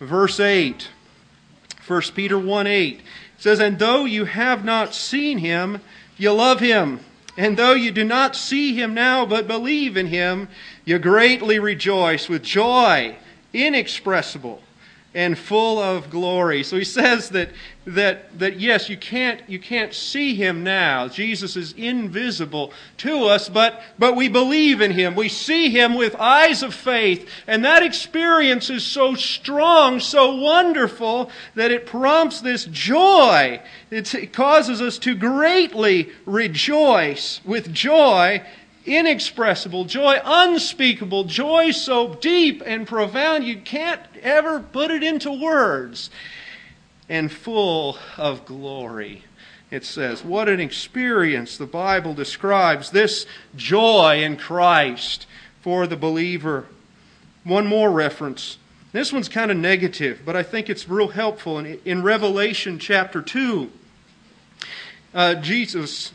verse 0.00 0.40
8. 0.40 0.88
1 1.86 2.02
Peter 2.14 2.38
1 2.38 2.66
8 2.66 3.00
says, 3.38 3.60
And 3.60 3.78
though 3.78 4.04
you 4.04 4.26
have 4.26 4.64
not 4.64 4.94
seen 4.94 5.38
him, 5.38 5.80
you 6.16 6.32
love 6.32 6.60
him. 6.60 7.00
And 7.36 7.56
though 7.56 7.74
you 7.74 7.92
do 7.92 8.04
not 8.04 8.34
see 8.34 8.74
him 8.74 8.94
now, 8.94 9.24
but 9.24 9.46
believe 9.46 9.96
in 9.96 10.08
him, 10.08 10.48
you 10.84 10.98
greatly 10.98 11.58
rejoice 11.58 12.28
with 12.28 12.42
joy 12.42 13.16
inexpressible 13.52 14.60
and 15.18 15.36
full 15.36 15.80
of 15.80 16.10
glory. 16.10 16.62
So 16.62 16.76
he 16.76 16.84
says 16.84 17.30
that, 17.30 17.50
that, 17.86 18.38
that 18.38 18.60
yes, 18.60 18.88
you 18.88 18.96
can't, 18.96 19.42
you 19.50 19.58
can't 19.58 19.92
see 19.92 20.36
him 20.36 20.62
now. 20.62 21.08
Jesus 21.08 21.56
is 21.56 21.72
invisible 21.72 22.72
to 22.98 23.24
us, 23.24 23.48
but, 23.48 23.82
but 23.98 24.14
we 24.14 24.28
believe 24.28 24.80
in 24.80 24.92
him. 24.92 25.16
We 25.16 25.28
see 25.28 25.70
him 25.70 25.96
with 25.96 26.14
eyes 26.20 26.62
of 26.62 26.72
faith. 26.72 27.28
And 27.48 27.64
that 27.64 27.82
experience 27.82 28.70
is 28.70 28.86
so 28.86 29.16
strong, 29.16 29.98
so 29.98 30.36
wonderful, 30.36 31.32
that 31.56 31.72
it 31.72 31.84
prompts 31.84 32.40
this 32.40 32.66
joy. 32.66 33.60
it 33.90 34.32
causes 34.32 34.80
us 34.80 34.98
to 34.98 35.16
greatly 35.16 36.10
rejoice 36.26 37.40
with 37.44 37.74
joy 37.74 38.40
inexpressible 38.88 39.84
joy, 39.84 40.18
unspeakable 40.24 41.24
joy 41.24 41.70
so 41.70 42.14
deep 42.14 42.62
and 42.64 42.86
profound 42.86 43.44
you 43.44 43.60
can't 43.60 44.00
ever 44.22 44.60
put 44.60 44.90
it 44.90 45.02
into 45.02 45.30
words, 45.30 46.10
and 47.08 47.30
full 47.30 47.98
of 48.16 48.44
glory. 48.44 49.24
It 49.70 49.84
says, 49.84 50.24
What 50.24 50.48
an 50.48 50.60
experience 50.60 51.56
the 51.56 51.66
Bible 51.66 52.14
describes 52.14 52.90
this 52.90 53.26
joy 53.54 54.22
in 54.22 54.36
Christ 54.36 55.26
for 55.60 55.86
the 55.86 55.96
believer. 55.96 56.66
One 57.44 57.66
more 57.66 57.90
reference. 57.90 58.58
This 58.92 59.12
one's 59.12 59.28
kind 59.28 59.50
of 59.50 59.56
negative, 59.56 60.20
but 60.24 60.34
I 60.34 60.42
think 60.42 60.70
it's 60.70 60.88
real 60.88 61.08
helpful. 61.08 61.58
In, 61.58 61.78
in 61.84 62.02
Revelation 62.02 62.78
chapter 62.78 63.20
2, 63.20 63.70
uh, 65.12 65.34
Jesus 65.36 66.12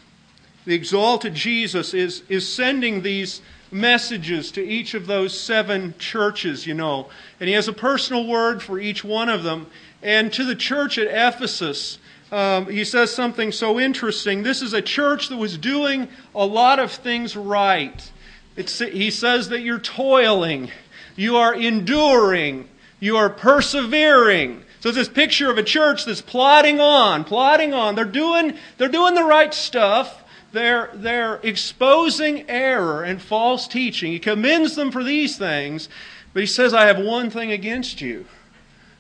the 0.65 0.74
exalted 0.74 1.34
Jesus 1.34 1.93
is, 1.93 2.24
is 2.29 2.48
sending 2.48 3.01
these 3.01 3.41
messages 3.72 4.51
to 4.51 4.63
each 4.63 4.93
of 4.93 5.08
those 5.08 5.38
seven 5.38 5.96
churches, 5.98 6.65
you 6.65 6.74
know. 6.74 7.10
And 7.39 7.50
he 7.50 7.55
has 7.55 7.67
a 7.67 7.74
personal 7.74 8.27
word 8.27 8.62
for 8.62 8.79
each 8.79 9.03
one 9.03 9.29
of 9.29 9.43
them. 9.43 9.67
And 10.01 10.32
to 10.34 10.43
the 10.43 10.55
church 10.55 10.98
at 10.98 11.08
Ephesus, 11.08 11.98
um, 12.32 12.67
he 12.67 12.84
says 12.84 13.13
something 13.13 13.51
so 13.51 13.79
interesting. 13.79 14.43
This 14.43 14.62
is 14.62 14.74
a 14.74 14.82
church 14.82 15.29
that 15.29 15.38
was 15.38 15.58
doing 15.58 16.08
a 16.34 16.46
lot 16.46 16.79
of 16.79 16.91
things 16.91 17.36
right. 17.36 18.12
It's, 18.55 18.79
he 18.79 19.12
says 19.12 19.50
that 19.50 19.62
you're 19.62 19.79
toiling, 19.79 20.72
you 21.15 21.38
are 21.38 21.53
enduring, 21.53 22.70
you 23.00 23.17
are 23.17 23.29
persevering. 23.29 24.63
So 24.79 24.89
it's 24.89 24.98
this 24.98 25.10
picture 25.10 25.50
of 25.50 25.58
a 25.58 25.63
church 25.63 26.05
that's 26.05 26.22
plodding 26.22 26.79
on, 26.79 27.24
plodding 27.24 27.74
on. 27.74 27.96
They're 27.96 28.05
doing, 28.05 28.58
they're 28.77 28.89
doing 28.89 29.15
the 29.15 29.24
right 29.24 29.53
stuff 29.53 30.22
they're, 30.53 30.91
they're 30.93 31.39
exposing 31.43 32.50
error 32.50 33.03
and 33.03 33.22
false 33.22 33.67
teaching. 33.67 34.12
He 34.12 34.19
commends 34.19 34.75
them 34.75 34.91
for 34.91 35.03
these 35.03 35.36
things, 35.36 35.89
but 36.31 36.41
he 36.41 36.48
says, 36.48 36.74
I 36.74 36.86
have 36.86 37.00
one 37.00 37.29
thing 37.29 37.51
against 37.51 38.01
you 38.01 38.25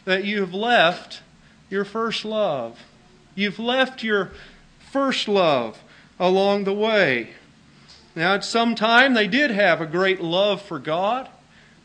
that 0.05 0.25
you 0.25 0.41
have 0.41 0.53
left 0.53 1.21
your 1.69 1.85
first 1.85 2.25
love. 2.25 2.79
You've 3.35 3.59
left 3.59 4.03
your 4.03 4.31
first 4.91 5.27
love 5.27 5.79
along 6.19 6.63
the 6.63 6.73
way. 6.73 7.29
Now, 8.15 8.33
at 8.33 8.43
some 8.43 8.73
time, 8.73 9.13
they 9.13 9.27
did 9.27 9.51
have 9.51 9.79
a 9.79 9.85
great 9.85 10.21
love 10.21 10.61
for 10.61 10.79
God, 10.79 11.29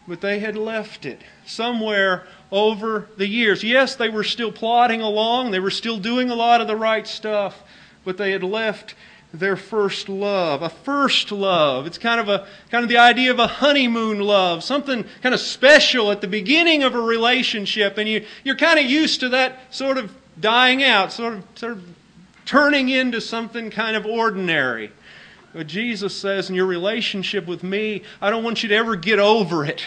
but 0.06 0.22
they 0.22 0.38
had 0.38 0.56
left 0.56 1.04
it 1.04 1.20
somewhere 1.46 2.26
over 2.50 3.08
the 3.18 3.26
years. 3.26 3.62
Yes, 3.62 3.94
they 3.96 4.08
were 4.08 4.24
still 4.24 4.52
plodding 4.52 5.02
along, 5.02 5.50
they 5.50 5.60
were 5.60 5.70
still 5.70 5.98
doing 5.98 6.30
a 6.30 6.34
lot 6.34 6.62
of 6.62 6.66
the 6.66 6.76
right 6.76 7.06
stuff, 7.06 7.62
but 8.04 8.16
they 8.16 8.32
had 8.32 8.42
left 8.42 8.94
their 9.32 9.56
first 9.56 10.08
love. 10.08 10.62
A 10.62 10.68
first 10.68 11.30
love. 11.30 11.86
It's 11.86 11.98
kind 11.98 12.20
of 12.20 12.28
a 12.28 12.46
kind 12.70 12.82
of 12.82 12.88
the 12.88 12.96
idea 12.96 13.30
of 13.30 13.38
a 13.38 13.46
honeymoon 13.46 14.20
love, 14.20 14.64
something 14.64 15.04
kind 15.22 15.34
of 15.34 15.40
special 15.40 16.10
at 16.10 16.20
the 16.20 16.28
beginning 16.28 16.82
of 16.82 16.94
a 16.94 17.00
relationship, 17.00 17.98
and 17.98 18.08
you 18.08 18.24
you're 18.44 18.56
kind 18.56 18.78
of 18.78 18.86
used 18.86 19.20
to 19.20 19.28
that 19.30 19.74
sort 19.74 19.98
of 19.98 20.12
dying 20.40 20.82
out, 20.82 21.12
sort 21.12 21.34
of 21.34 21.44
sort 21.54 21.72
of 21.72 21.84
turning 22.44 22.88
into 22.88 23.20
something 23.20 23.70
kind 23.70 23.96
of 23.96 24.06
ordinary. 24.06 24.90
But 25.52 25.66
Jesus 25.66 26.14
says, 26.16 26.50
in 26.50 26.54
your 26.54 26.66
relationship 26.66 27.46
with 27.46 27.62
me, 27.62 28.02
I 28.20 28.30
don't 28.30 28.44
want 28.44 28.62
you 28.62 28.68
to 28.68 28.74
ever 28.74 28.96
get 28.96 29.18
over 29.18 29.64
it. 29.64 29.82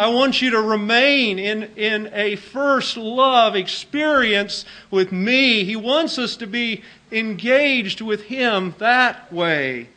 I 0.00 0.08
want 0.08 0.40
you 0.40 0.52
to 0.52 0.62
remain 0.62 1.38
in, 1.38 1.64
in 1.76 2.08
a 2.14 2.36
first 2.36 2.96
love 2.96 3.54
experience 3.54 4.64
with 4.90 5.12
me. 5.12 5.64
He 5.64 5.76
wants 5.76 6.18
us 6.18 6.36
to 6.36 6.46
be 6.46 6.82
engaged 7.12 8.00
with 8.00 8.22
Him 8.22 8.74
that 8.78 9.30
way. 9.30 9.90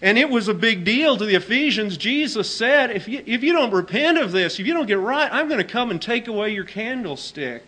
And 0.00 0.16
it 0.16 0.30
was 0.30 0.48
a 0.48 0.54
big 0.54 0.86
deal 0.86 1.14
to 1.18 1.26
the 1.26 1.34
Ephesians. 1.34 1.98
Jesus 1.98 2.56
said, 2.56 2.90
if 2.90 3.06
you, 3.06 3.22
if 3.26 3.42
you 3.42 3.52
don't 3.52 3.70
repent 3.70 4.16
of 4.16 4.32
this, 4.32 4.58
if 4.58 4.66
you 4.66 4.72
don't 4.72 4.86
get 4.86 4.98
right, 4.98 5.30
I'm 5.30 5.46
going 5.46 5.58
to 5.58 5.70
come 5.70 5.90
and 5.90 6.00
take 6.00 6.26
away 6.26 6.54
your 6.54 6.64
candlestick. 6.64 7.62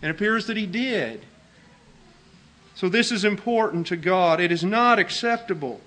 And 0.00 0.08
it 0.08 0.14
appears 0.14 0.46
that 0.46 0.56
He 0.56 0.64
did. 0.64 1.20
So 2.76 2.88
this 2.88 3.12
is 3.12 3.26
important 3.26 3.88
to 3.88 3.96
God. 3.96 4.40
It 4.40 4.52
is 4.52 4.64
not 4.64 4.98
acceptable 4.98 5.82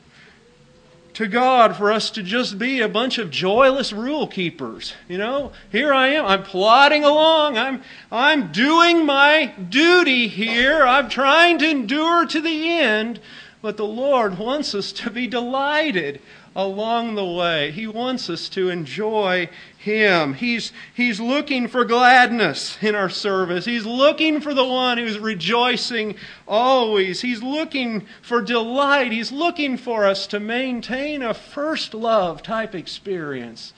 to 1.20 1.28
God 1.28 1.76
for 1.76 1.92
us 1.92 2.12
to 2.12 2.24
just 2.24 2.58
be 2.58 2.80
a 2.80 2.88
bunch 2.88 3.18
of 3.18 3.30
joyless 3.30 3.92
rule 3.92 4.26
keepers. 4.26 4.94
You 5.10 5.18
know, 5.18 5.52
here 5.70 5.94
I 5.94 6.12
am. 6.12 6.26
I'm 6.26 6.44
plodding 6.44 7.04
along. 7.04 7.58
I'm, 7.58 7.84
I'm 8.10 8.54
doing 8.54 9.06
my 9.06 9.48
duty 9.48 10.30
here. 10.30 10.82
I'm 10.82 11.10
trying 11.10 11.58
to 11.58 11.70
endure 11.70 12.26
to 12.26 12.40
the 12.40 12.70
end. 12.70 13.20
But 13.62 13.76
the 13.76 13.84
Lord 13.84 14.38
wants 14.38 14.74
us 14.74 14.94
to 14.94 15.10
be 15.10 15.28
delighted 15.28 16.22
along 16.56 17.16
the 17.16 17.26
way. 17.26 17.72
He 17.72 17.86
wants 17.86 18.30
us 18.30 18.48
to 18.50 18.70
enjoy 18.70 19.50
Him. 19.80 20.34
He's, 20.34 20.72
he's 20.94 21.20
looking 21.20 21.68
for 21.68 21.86
gladness 21.86 22.78
in 22.82 22.96
our 22.96 23.10
service. 23.10 23.66
He's 23.66 23.86
looking 23.86 24.42
for 24.42 24.54
the 24.54 24.66
one 24.66 24.98
who's 24.98 25.18
rejoicing 25.18 26.16
always. 26.48 27.22
He's 27.22 27.42
looking 27.42 28.06
for 28.22 28.42
delight. 28.42 29.12
He's 29.12 29.32
looking 29.32 29.78
for 29.78 30.06
us 30.06 30.28
to 30.28 30.40
maintain 30.40 31.22
a 31.22 31.34
first 31.34 31.94
love 31.94 32.44
type 32.44 32.76
experience 32.76 33.74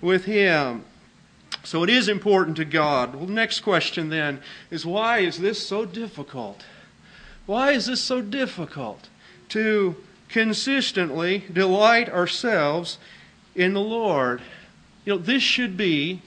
with 0.00 0.24
Him. 0.24 0.84
So 1.62 1.84
it 1.84 1.88
is 1.88 2.08
important 2.08 2.56
to 2.56 2.64
God. 2.64 3.14
Well, 3.14 3.26
next 3.26 3.60
question 3.60 4.10
then 4.10 4.40
is 4.70 4.84
why 4.84 5.20
is 5.20 5.38
this 5.38 5.64
so 5.64 5.84
difficult? 5.84 6.64
Why 7.46 7.70
is 7.70 7.86
this 7.86 8.00
so 8.00 8.20
difficult 8.20 9.08
to 9.50 9.96
consistently 10.28 11.44
delight 11.52 12.08
ourselves 12.08 12.98
in 13.54 13.72
the 13.72 13.80
Lord. 13.80 14.42
You 15.04 15.14
know, 15.14 15.18
this 15.18 15.42
should 15.42 15.76
be 15.76 16.22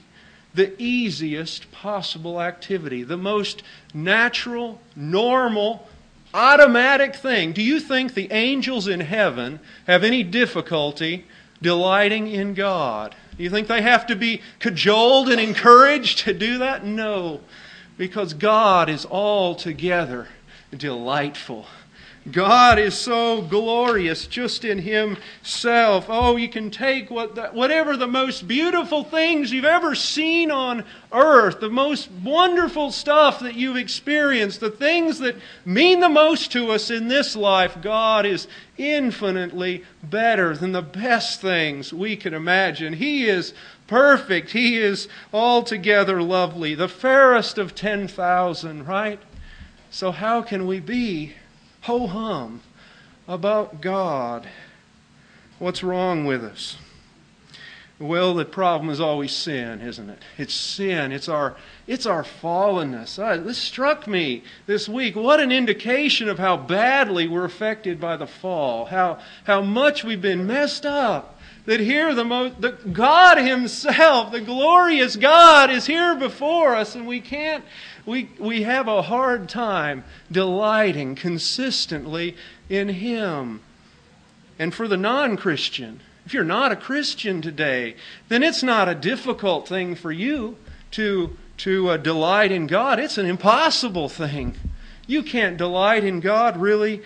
the 0.54 0.80
easiest 0.80 1.70
possible 1.72 2.40
activity, 2.40 3.02
the 3.02 3.16
most 3.16 3.62
natural, 3.92 4.80
normal, 4.96 5.88
automatic 6.34 7.14
thing. 7.14 7.52
Do 7.52 7.62
you 7.62 7.80
think 7.80 8.14
the 8.14 8.30
angels 8.32 8.88
in 8.88 9.00
heaven 9.00 9.60
have 9.86 10.04
any 10.04 10.22
difficulty 10.22 11.24
delighting 11.60 12.28
in 12.28 12.54
God? 12.54 13.14
Do 13.36 13.44
you 13.44 13.50
think 13.50 13.68
they 13.68 13.82
have 13.82 14.06
to 14.08 14.16
be 14.16 14.42
cajoled 14.58 15.28
and 15.28 15.40
encouraged 15.40 16.18
to 16.20 16.34
do 16.34 16.58
that? 16.58 16.84
No, 16.84 17.40
because 17.96 18.34
God 18.34 18.88
is 18.88 19.06
altogether 19.06 20.28
delightful. 20.76 21.66
God 22.32 22.78
is 22.78 22.94
so 22.94 23.42
glorious 23.42 24.26
just 24.26 24.64
in 24.64 24.78
Himself. 24.78 26.06
Oh, 26.08 26.36
you 26.36 26.48
can 26.48 26.70
take 26.70 27.10
what 27.10 27.34
the, 27.34 27.48
whatever 27.48 27.96
the 27.96 28.06
most 28.06 28.48
beautiful 28.48 29.04
things 29.04 29.52
you've 29.52 29.64
ever 29.64 29.94
seen 29.94 30.50
on 30.50 30.84
earth, 31.12 31.60
the 31.60 31.70
most 31.70 32.10
wonderful 32.22 32.90
stuff 32.90 33.40
that 33.40 33.54
you've 33.54 33.76
experienced, 33.76 34.60
the 34.60 34.70
things 34.70 35.18
that 35.18 35.36
mean 35.64 36.00
the 36.00 36.08
most 36.08 36.52
to 36.52 36.70
us 36.70 36.90
in 36.90 37.08
this 37.08 37.34
life. 37.36 37.80
God 37.80 38.26
is 38.26 38.48
infinitely 38.76 39.84
better 40.02 40.56
than 40.56 40.72
the 40.72 40.82
best 40.82 41.40
things 41.40 41.92
we 41.92 42.16
can 42.16 42.34
imagine. 42.34 42.94
He 42.94 43.28
is 43.28 43.54
perfect. 43.86 44.50
He 44.50 44.78
is 44.78 45.08
altogether 45.32 46.22
lovely. 46.22 46.74
The 46.74 46.88
fairest 46.88 47.58
of 47.58 47.74
10,000, 47.74 48.86
right? 48.86 49.20
So, 49.90 50.12
how 50.12 50.42
can 50.42 50.66
we 50.66 50.80
be 50.80 51.34
ho 51.82 52.06
hum 52.06 52.60
about 53.26 53.80
God. 53.80 54.48
What's 55.58 55.82
wrong 55.82 56.24
with 56.24 56.44
us? 56.44 56.76
Well, 58.00 58.34
the 58.34 58.44
problem 58.44 58.90
is 58.90 59.00
always 59.00 59.32
sin, 59.32 59.80
isn't 59.80 60.08
it? 60.08 60.22
It's 60.36 60.54
sin. 60.54 61.10
It's 61.10 61.28
our, 61.28 61.56
it's 61.88 62.06
our 62.06 62.22
fallenness. 62.22 63.16
This 63.44 63.58
struck 63.58 64.06
me 64.06 64.44
this 64.66 64.88
week. 64.88 65.16
What 65.16 65.40
an 65.40 65.50
indication 65.50 66.28
of 66.28 66.38
how 66.38 66.56
badly 66.56 67.26
we're 67.26 67.44
affected 67.44 68.00
by 68.00 68.16
the 68.16 68.26
fall, 68.26 68.84
how, 68.84 69.18
how 69.44 69.62
much 69.62 70.04
we've 70.04 70.22
been 70.22 70.46
messed 70.46 70.86
up. 70.86 71.40
That 71.66 71.80
here, 71.80 72.14
the, 72.14 72.24
most, 72.24 72.60
the 72.60 72.70
God 72.70 73.36
Himself, 73.36 74.30
the 74.30 74.40
glorious 74.40 75.16
God, 75.16 75.70
is 75.70 75.84
here 75.84 76.14
before 76.14 76.76
us, 76.76 76.94
and 76.94 77.06
we 77.06 77.20
can't 77.20 77.64
we, 78.08 78.30
we 78.38 78.62
have 78.62 78.88
a 78.88 79.02
hard 79.02 79.50
time 79.50 80.02
delighting 80.32 81.14
consistently 81.14 82.34
in 82.70 82.88
Him. 82.88 83.60
And 84.58 84.74
for 84.74 84.88
the 84.88 84.96
non 84.96 85.36
Christian, 85.36 86.00
if 86.24 86.32
you're 86.32 86.42
not 86.42 86.72
a 86.72 86.76
Christian 86.76 87.42
today, 87.42 87.96
then 88.28 88.42
it's 88.42 88.62
not 88.62 88.88
a 88.88 88.94
difficult 88.94 89.68
thing 89.68 89.94
for 89.94 90.10
you 90.10 90.56
to, 90.92 91.36
to 91.58 91.90
uh, 91.90 91.96
delight 91.98 92.50
in 92.50 92.66
God. 92.66 92.98
It's 92.98 93.18
an 93.18 93.26
impossible 93.26 94.08
thing. 94.08 94.56
You 95.06 95.22
can't 95.22 95.58
delight 95.58 96.02
in 96.02 96.20
God 96.20 96.56
really 96.56 97.02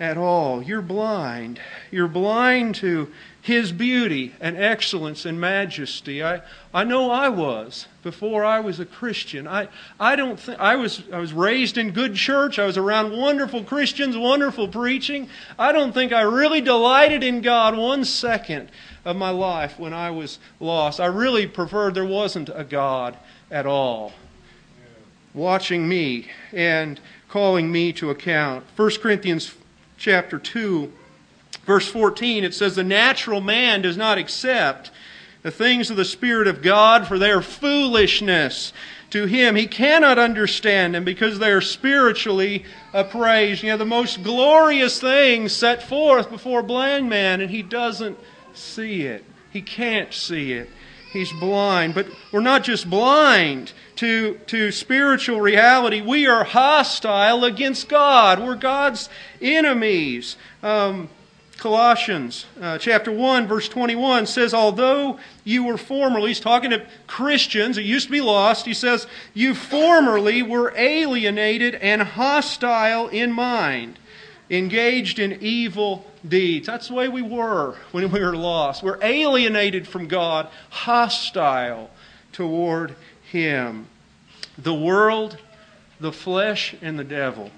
at 0.00 0.18
all. 0.18 0.60
You're 0.60 0.82
blind. 0.82 1.60
You're 1.92 2.08
blind 2.08 2.74
to 2.76 3.12
his 3.46 3.70
beauty 3.70 4.34
and 4.40 4.56
excellence 4.56 5.24
and 5.24 5.40
majesty. 5.40 6.20
I, 6.20 6.42
I 6.74 6.82
know 6.82 7.12
I 7.12 7.28
was 7.28 7.86
before 8.02 8.44
I 8.44 8.58
was 8.58 8.80
a 8.80 8.84
Christian. 8.84 9.46
I, 9.46 9.68
I 10.00 10.16
don't 10.16 10.36
think 10.40 10.58
I 10.58 10.74
was 10.74 11.04
I 11.12 11.20
was 11.20 11.32
raised 11.32 11.78
in 11.78 11.92
good 11.92 12.16
church. 12.16 12.58
I 12.58 12.66
was 12.66 12.76
around 12.76 13.16
wonderful 13.16 13.62
Christians, 13.62 14.16
wonderful 14.16 14.66
preaching. 14.66 15.28
I 15.60 15.70
don't 15.70 15.92
think 15.92 16.12
I 16.12 16.22
really 16.22 16.60
delighted 16.60 17.22
in 17.22 17.40
God 17.40 17.76
one 17.76 18.04
second 18.04 18.68
of 19.04 19.14
my 19.14 19.30
life 19.30 19.78
when 19.78 19.92
I 19.94 20.10
was 20.10 20.40
lost. 20.58 20.98
I 20.98 21.06
really 21.06 21.46
preferred 21.46 21.94
there 21.94 22.04
wasn't 22.04 22.50
a 22.52 22.64
God 22.64 23.16
at 23.48 23.64
all. 23.64 24.12
Watching 25.34 25.88
me 25.88 26.26
and 26.52 26.98
calling 27.28 27.70
me 27.70 27.92
to 27.92 28.10
account. 28.10 28.64
1 28.74 28.90
Corinthians 29.00 29.54
chapter 29.98 30.36
2 30.36 30.92
Verse 31.66 31.88
14, 31.88 32.44
it 32.44 32.54
says, 32.54 32.76
The 32.76 32.84
natural 32.84 33.40
man 33.40 33.82
does 33.82 33.96
not 33.96 34.18
accept 34.18 34.92
the 35.42 35.50
things 35.50 35.90
of 35.90 35.96
the 35.96 36.04
Spirit 36.04 36.46
of 36.46 36.62
God, 36.62 37.06
for 37.06 37.18
they 37.18 37.30
are 37.30 37.42
foolishness 37.42 38.72
to 39.10 39.26
him. 39.26 39.56
He 39.56 39.66
cannot 39.66 40.18
understand 40.18 40.94
them 40.94 41.04
because 41.04 41.38
they 41.38 41.50
are 41.50 41.60
spiritually 41.60 42.64
appraised. 42.92 43.62
You 43.62 43.70
know, 43.70 43.76
the 43.76 43.84
most 43.84 44.22
glorious 44.22 45.00
things 45.00 45.52
set 45.52 45.82
forth 45.82 46.30
before 46.30 46.60
a 46.60 46.64
blind 46.64 47.08
man, 47.08 47.40
and 47.40 47.50
he 47.50 47.62
doesn't 47.62 48.18
see 48.54 49.02
it. 49.02 49.24
He 49.52 49.62
can't 49.62 50.12
see 50.12 50.52
it. 50.52 50.70
He's 51.12 51.32
blind. 51.32 51.94
But 51.94 52.06
we're 52.30 52.40
not 52.40 52.62
just 52.62 52.88
blind 52.88 53.72
to, 53.96 54.38
to 54.48 54.70
spiritual 54.70 55.40
reality, 55.40 56.02
we 56.02 56.26
are 56.26 56.44
hostile 56.44 57.44
against 57.44 57.88
God. 57.88 58.38
We're 58.38 58.54
God's 58.54 59.08
enemies. 59.40 60.36
Um, 60.62 61.08
Colossians 61.58 62.44
uh, 62.60 62.76
chapter 62.76 63.10
1, 63.10 63.48
verse 63.48 63.68
21 63.68 64.26
says, 64.26 64.52
Although 64.52 65.18
you 65.42 65.64
were 65.64 65.78
formerly, 65.78 66.28
he's 66.28 66.40
talking 66.40 66.70
to 66.70 66.86
Christians, 67.06 67.78
it 67.78 67.84
used 67.84 68.06
to 68.06 68.12
be 68.12 68.20
lost, 68.20 68.66
he 68.66 68.74
says, 68.74 69.06
You 69.32 69.54
formerly 69.54 70.42
were 70.42 70.74
alienated 70.76 71.74
and 71.76 72.02
hostile 72.02 73.08
in 73.08 73.32
mind, 73.32 73.98
engaged 74.50 75.18
in 75.18 75.38
evil 75.40 76.04
deeds. 76.28 76.66
That's 76.66 76.88
the 76.88 76.94
way 76.94 77.08
we 77.08 77.22
were 77.22 77.76
when 77.90 78.10
we 78.10 78.20
were 78.20 78.36
lost. 78.36 78.82
We're 78.82 79.02
alienated 79.02 79.88
from 79.88 80.08
God, 80.08 80.48
hostile 80.68 81.90
toward 82.32 82.96
Him. 83.30 83.86
The 84.58 84.74
world, 84.74 85.38
the 86.00 86.12
flesh, 86.12 86.74
and 86.82 86.98
the 86.98 87.04
devil 87.04 87.50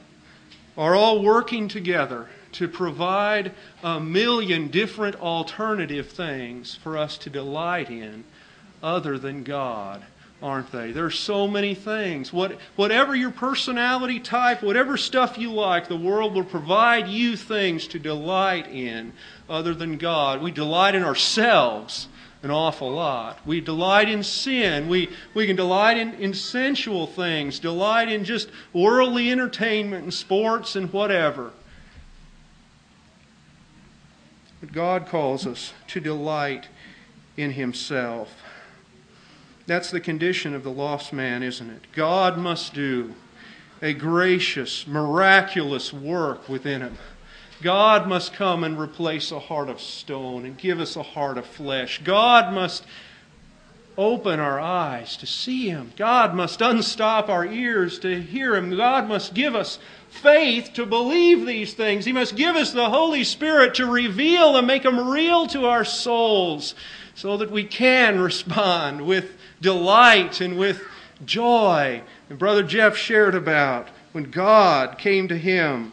are 0.77 0.95
all 0.95 1.21
working 1.21 1.67
together 1.67 2.29
to 2.53 2.69
provide 2.69 3.53
a 3.83 4.01
million 4.01 4.69
different 4.69 5.17
alternative 5.17 6.09
things 6.09 6.75
for 6.77 6.97
us 6.97 7.19
to 7.19 7.31
delight 7.31 7.91
in 7.91 8.25
other 8.83 9.19
than 9.19 9.43
God, 9.43 10.03
aren't 10.43 10.71
they? 10.73 10.93
There's 10.93 11.19
so 11.19 11.49
many 11.49 11.75
things. 11.75 12.33
What, 12.33 12.59
whatever 12.77 13.15
your 13.15 13.31
personality 13.31 14.21
type, 14.21 14.63
whatever 14.63 14.97
stuff 14.97 15.37
you 15.37 15.53
like, 15.53 15.89
the 15.89 15.97
world 15.97 16.35
will 16.35 16.45
provide 16.45 17.09
you 17.09 17.37
things 17.37 17.87
to 17.89 17.99
delight 17.99 18.69
in 18.69 19.13
other 19.49 19.75
than 19.75 19.99
God. 19.99 20.43
We 20.43 20.51
delight 20.51 20.95
in 20.95 21.03
ourselves 21.03 22.09
an 22.43 22.51
awful 22.51 22.91
lot. 22.91 23.45
We 23.45 23.61
delight 23.61 24.09
in 24.09 24.23
sin. 24.23 24.89
We, 24.89 25.11
we 25.35 25.47
can 25.47 25.57
delight 25.57 25.99
in, 25.99 26.15
in 26.15 26.35
sensual 26.35 27.07
things, 27.07 27.59
delight 27.59 28.09
in 28.09 28.25
just 28.25 28.49
worldly 28.73 29.31
entertainment 29.31 30.05
and 30.05 30.15
sports 30.15 30.77
and 30.77 30.93
whatever. 30.93 31.51
But 34.58 34.58
God 34.73 35.07
calls 35.07 35.47
us 35.47 35.73
to 35.89 36.01
delight 36.01 36.69
in 37.37 37.53
Himself. 37.53 38.35
That's 39.67 39.91
the 39.91 40.01
condition 40.01 40.55
of 40.55 40.65
the 40.65 40.71
lost 40.71 41.13
man, 41.13 41.43
isn't 41.43 41.69
it? 41.69 41.83
God 41.93 42.39
must 42.39 42.73
do 42.73 43.15
a 43.83 43.93
gracious, 43.93 44.87
miraculous 44.87 45.93
work 45.93 46.49
within 46.49 46.83
him. 46.83 46.99
God 47.63 48.09
must 48.09 48.33
come 48.33 48.65
and 48.65 48.79
replace 48.79 49.33
a 49.33 49.39
heart 49.39 49.69
of 49.69 49.81
stone 49.81 50.45
and 50.45 50.57
give 50.57 50.81
us 50.81 50.97
a 50.97 51.03
heart 51.03 51.39
of 51.39 51.47
flesh. 51.47 52.01
God 52.05 52.55
must 52.55 52.85
open 53.99 54.39
our 54.39 54.61
eyes 54.61 55.17
to 55.19 55.27
see 55.27 55.69
Him. 55.69 55.93
God 55.97 56.33
must 56.35 56.61
unstop 56.61 57.29
our 57.29 57.45
ears 57.45 57.99
to 57.99 58.23
hear 58.23 58.55
Him. 58.55 58.75
God 58.75 59.09
must 59.09 59.35
give 59.35 59.57
us 59.57 59.81
faith 60.09 60.71
to 60.75 60.87
believe 60.87 61.45
these 61.45 61.75
things. 61.75 62.05
He 62.05 62.13
must 62.13 62.37
give 62.37 62.57
us 62.57 62.73
the 62.73 62.89
Holy 62.89 63.25
Spirit 63.25 63.75
to 63.75 63.87
reveal 63.87 64.57
and 64.57 64.67
make 64.67 64.85
them 64.85 65.11
real 65.11 65.49
to 65.49 65.67
our 65.67 65.85
souls 65.85 66.77
so 67.15 67.37
that 67.37 67.51
we 67.51 67.65
can 67.65 68.21
respond 68.21 69.05
with 69.05 69.33
delight 69.61 70.41
and 70.41 70.57
with 70.57 70.81
joy. 71.25 72.01
And 72.31 72.39
Brother 72.39 72.63
Jeff 72.63 72.97
shared 72.97 73.35
about 73.35 73.89
when 74.13 74.31
God 74.31 74.97
came 74.99 75.27
to 75.29 75.37
him. 75.37 75.93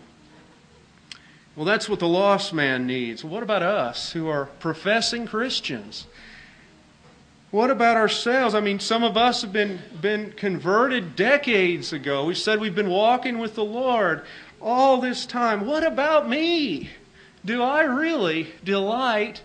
Well, 1.55 1.65
that's 1.65 1.89
what 1.89 1.99
the 1.99 2.07
lost 2.07 2.53
man 2.53 2.85
needs. 2.85 3.23
What 3.23 3.41
about 3.41 3.63
us 3.63 4.11
who 4.11 4.27
are 4.27 4.47
professing 4.59 5.25
Christians? 5.25 6.05
What 7.55 7.71
about 7.71 7.95
ourselves? 7.95 8.53
I 8.53 8.59
mean, 8.59 8.81
some 8.81 9.01
of 9.01 9.15
us 9.15 9.41
have 9.41 9.53
been, 9.53 9.79
been 10.01 10.33
converted 10.33 11.15
decades 11.15 11.93
ago. 11.93 12.25
We 12.25 12.35
said 12.35 12.59
we've 12.59 12.75
been 12.75 12.89
walking 12.89 13.37
with 13.37 13.55
the 13.55 13.63
Lord 13.63 14.23
all 14.61 14.99
this 14.99 15.25
time. 15.25 15.65
What 15.65 15.87
about 15.87 16.27
me? 16.27 16.89
Do 17.45 17.63
I 17.63 17.83
really 17.83 18.49
delight 18.65 19.41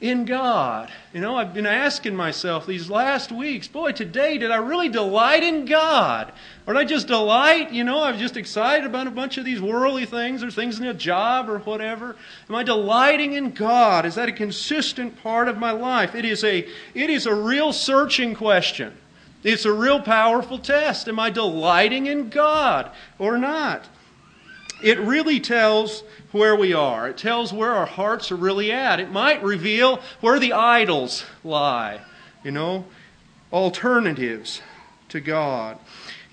in 0.00 0.24
God. 0.24 0.90
You 1.12 1.20
know, 1.20 1.36
I've 1.36 1.52
been 1.52 1.66
asking 1.66 2.14
myself 2.14 2.66
these 2.66 2.88
last 2.88 3.32
weeks, 3.32 3.66
boy, 3.66 3.92
today, 3.92 4.38
did 4.38 4.50
I 4.50 4.56
really 4.56 4.88
delight 4.88 5.42
in 5.42 5.64
God? 5.64 6.32
Or 6.66 6.74
did 6.74 6.80
I 6.80 6.84
just 6.84 7.08
delight, 7.08 7.72
you 7.72 7.82
know, 7.82 8.00
I 8.00 8.12
was 8.12 8.20
just 8.20 8.36
excited 8.36 8.86
about 8.86 9.08
a 9.08 9.10
bunch 9.10 9.38
of 9.38 9.44
these 9.44 9.60
worldly 9.60 10.06
things 10.06 10.44
or 10.44 10.50
things 10.50 10.78
in 10.78 10.86
a 10.86 10.94
job 10.94 11.48
or 11.48 11.58
whatever? 11.60 12.14
Am 12.48 12.54
I 12.54 12.62
delighting 12.62 13.32
in 13.32 13.50
God? 13.50 14.06
Is 14.06 14.14
that 14.14 14.28
a 14.28 14.32
consistent 14.32 15.20
part 15.20 15.48
of 15.48 15.58
my 15.58 15.72
life? 15.72 16.14
It 16.14 16.24
is 16.24 16.44
a, 16.44 16.68
it 16.94 17.10
is 17.10 17.26
a 17.26 17.34
real 17.34 17.72
searching 17.72 18.36
question. 18.36 18.96
It's 19.42 19.64
a 19.64 19.72
real 19.72 20.00
powerful 20.00 20.58
test. 20.58 21.08
Am 21.08 21.18
I 21.18 21.30
delighting 21.30 22.06
in 22.06 22.28
God 22.28 22.90
or 23.18 23.36
not? 23.38 23.88
It 24.82 24.98
really 25.00 25.40
tells 25.40 26.02
where 26.32 26.54
we 26.54 26.72
are. 26.72 27.08
It 27.08 27.16
tells 27.16 27.52
where 27.52 27.72
our 27.72 27.86
hearts 27.86 28.30
are 28.30 28.36
really 28.36 28.70
at. 28.70 29.00
It 29.00 29.10
might 29.10 29.42
reveal 29.42 30.00
where 30.20 30.38
the 30.38 30.52
idols 30.52 31.24
lie, 31.42 32.00
you 32.44 32.50
know, 32.50 32.84
alternatives 33.52 34.62
to 35.08 35.20
God. 35.20 35.78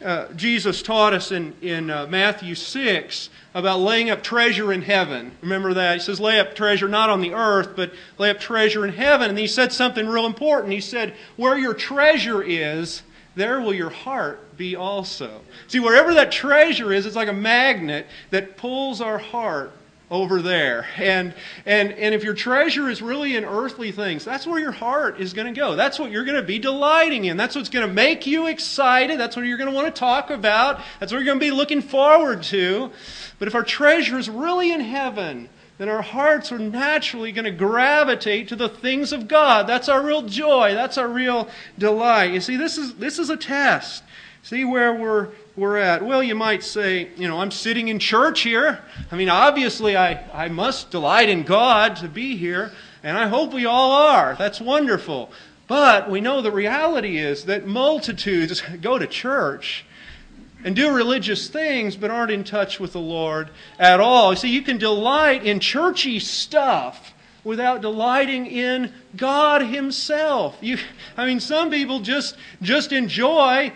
Uh, 0.03 0.31
Jesus 0.33 0.81
taught 0.81 1.13
us 1.13 1.31
in, 1.31 1.53
in 1.61 1.89
uh, 1.89 2.05
Matthew 2.07 2.53
6 2.53 3.29
about 3.53 3.79
laying 3.79 4.09
up 4.09 4.21
treasure 4.21 4.73
in 4.73 4.81
heaven. 4.81 5.31
Remember 5.41 5.73
that? 5.73 5.93
He 5.95 5.99
says, 6.01 6.19
lay 6.19 6.39
up 6.39 6.53
treasure 6.53 6.89
not 6.89 7.09
on 7.09 7.21
the 7.21 7.33
earth, 7.33 7.69
but 7.75 7.93
lay 8.17 8.29
up 8.29 8.39
treasure 8.39 8.85
in 8.85 8.93
heaven. 8.93 9.29
And 9.29 9.39
he 9.39 9.47
said 9.47 9.71
something 9.71 10.05
real 10.05 10.25
important. 10.25 10.73
He 10.73 10.81
said, 10.81 11.13
where 11.37 11.57
your 11.57 11.73
treasure 11.73 12.43
is, 12.43 13.03
there 13.35 13.59
will 13.59 13.73
your 13.73 13.89
heart 13.89 14.57
be 14.57 14.75
also. 14.75 15.41
See, 15.67 15.79
wherever 15.79 16.13
that 16.13 16.31
treasure 16.31 16.93
is, 16.93 17.05
it's 17.05 17.15
like 17.15 17.27
a 17.27 17.33
magnet 17.33 18.07
that 18.31 18.57
pulls 18.57 19.01
our 19.01 19.17
heart 19.17 19.71
over 20.11 20.41
there. 20.41 20.85
And, 20.97 21.33
and, 21.65 21.91
and 21.93 22.13
if 22.13 22.23
your 22.23 22.33
treasure 22.33 22.89
is 22.89 23.01
really 23.01 23.35
in 23.35 23.43
earthly 23.43 23.91
things, 23.91 24.23
that's 24.23 24.45
where 24.45 24.59
your 24.59 24.71
heart 24.71 25.19
is 25.19 25.33
going 25.33 25.53
to 25.53 25.59
go. 25.59 25.75
That's 25.75 25.97
what 25.97 26.11
you're 26.11 26.25
going 26.25 26.37
to 26.37 26.43
be 26.43 26.59
delighting 26.59 27.25
in. 27.25 27.37
That's 27.37 27.55
what's 27.55 27.69
going 27.69 27.87
to 27.87 27.93
make 27.93 28.27
you 28.27 28.47
excited. 28.47 29.19
That's 29.19 29.35
what 29.35 29.45
you're 29.45 29.57
going 29.57 29.69
to 29.69 29.75
want 29.75 29.93
to 29.93 29.99
talk 29.99 30.29
about. 30.29 30.79
That's 30.99 31.11
what 31.11 31.17
you're 31.17 31.25
going 31.25 31.39
to 31.39 31.45
be 31.45 31.51
looking 31.51 31.81
forward 31.81 32.43
to. 32.43 32.91
But 33.39 33.47
if 33.47 33.55
our 33.55 33.63
treasure 33.63 34.17
is 34.17 34.29
really 34.29 34.71
in 34.71 34.81
heaven, 34.81 35.49
then 35.77 35.89
our 35.89 36.01
hearts 36.01 36.51
are 36.51 36.59
naturally 36.59 37.31
going 37.31 37.45
to 37.45 37.51
gravitate 37.51 38.47
to 38.47 38.55
the 38.55 38.69
things 38.69 39.11
of 39.11 39.27
God. 39.27 39.67
That's 39.67 39.89
our 39.89 40.01
real 40.01 40.21
joy. 40.21 40.73
That's 40.73 40.97
our 40.97 41.07
real 41.07 41.49
delight. 41.77 42.33
You 42.33 42.39
see, 42.39 42.55
this 42.55 42.77
is, 42.77 42.95
this 42.95 43.19
is 43.19 43.29
a 43.29 43.35
test. 43.35 44.03
See 44.41 44.63
where 44.63 44.93
we're, 44.93 45.29
we're 45.57 45.77
at. 45.77 46.05
Well, 46.05 46.23
you 46.23 46.35
might 46.35 46.63
say, 46.63 47.09
you 47.17 47.27
know, 47.27 47.41
I'm 47.41 47.51
sitting 47.51 47.89
in 47.89 47.99
church 47.99 48.41
here. 48.41 48.83
I 49.11 49.15
mean, 49.15 49.27
obviously, 49.27 49.97
I, 49.97 50.23
I 50.31 50.47
must 50.47 50.91
delight 50.91 51.29
in 51.29 51.43
God 51.43 51.97
to 51.97 52.07
be 52.07 52.37
here, 52.37 52.71
and 53.03 53.17
I 53.17 53.27
hope 53.27 53.53
we 53.53 53.65
all 53.65 53.91
are. 53.91 54.35
That's 54.35 54.61
wonderful. 54.61 55.31
But 55.67 56.09
we 56.09 56.21
know 56.21 56.41
the 56.41 56.51
reality 56.51 57.17
is 57.17 57.45
that 57.45 57.65
multitudes 57.67 58.61
go 58.81 58.97
to 58.97 59.07
church 59.07 59.85
and 60.65 60.75
do 60.75 60.91
religious 60.91 61.47
things 61.47 61.95
but 61.95 62.09
aren't 62.11 62.31
in 62.31 62.43
touch 62.43 62.79
with 62.79 62.91
the 62.91 62.99
Lord 62.99 63.51
at 63.79 64.01
all. 64.01 64.33
You 64.33 64.37
see, 64.37 64.49
you 64.49 64.63
can 64.63 64.79
delight 64.79 65.45
in 65.45 65.59
churchy 65.61 66.19
stuff 66.19 67.13
without 67.43 67.81
delighting 67.81 68.47
in 68.47 68.91
God 69.15 69.61
Himself. 69.61 70.57
You, 70.61 70.79
I 71.15 71.27
mean, 71.27 71.39
some 71.39 71.69
people 71.69 71.99
just, 71.99 72.35
just 72.63 72.91
enjoy 72.91 73.71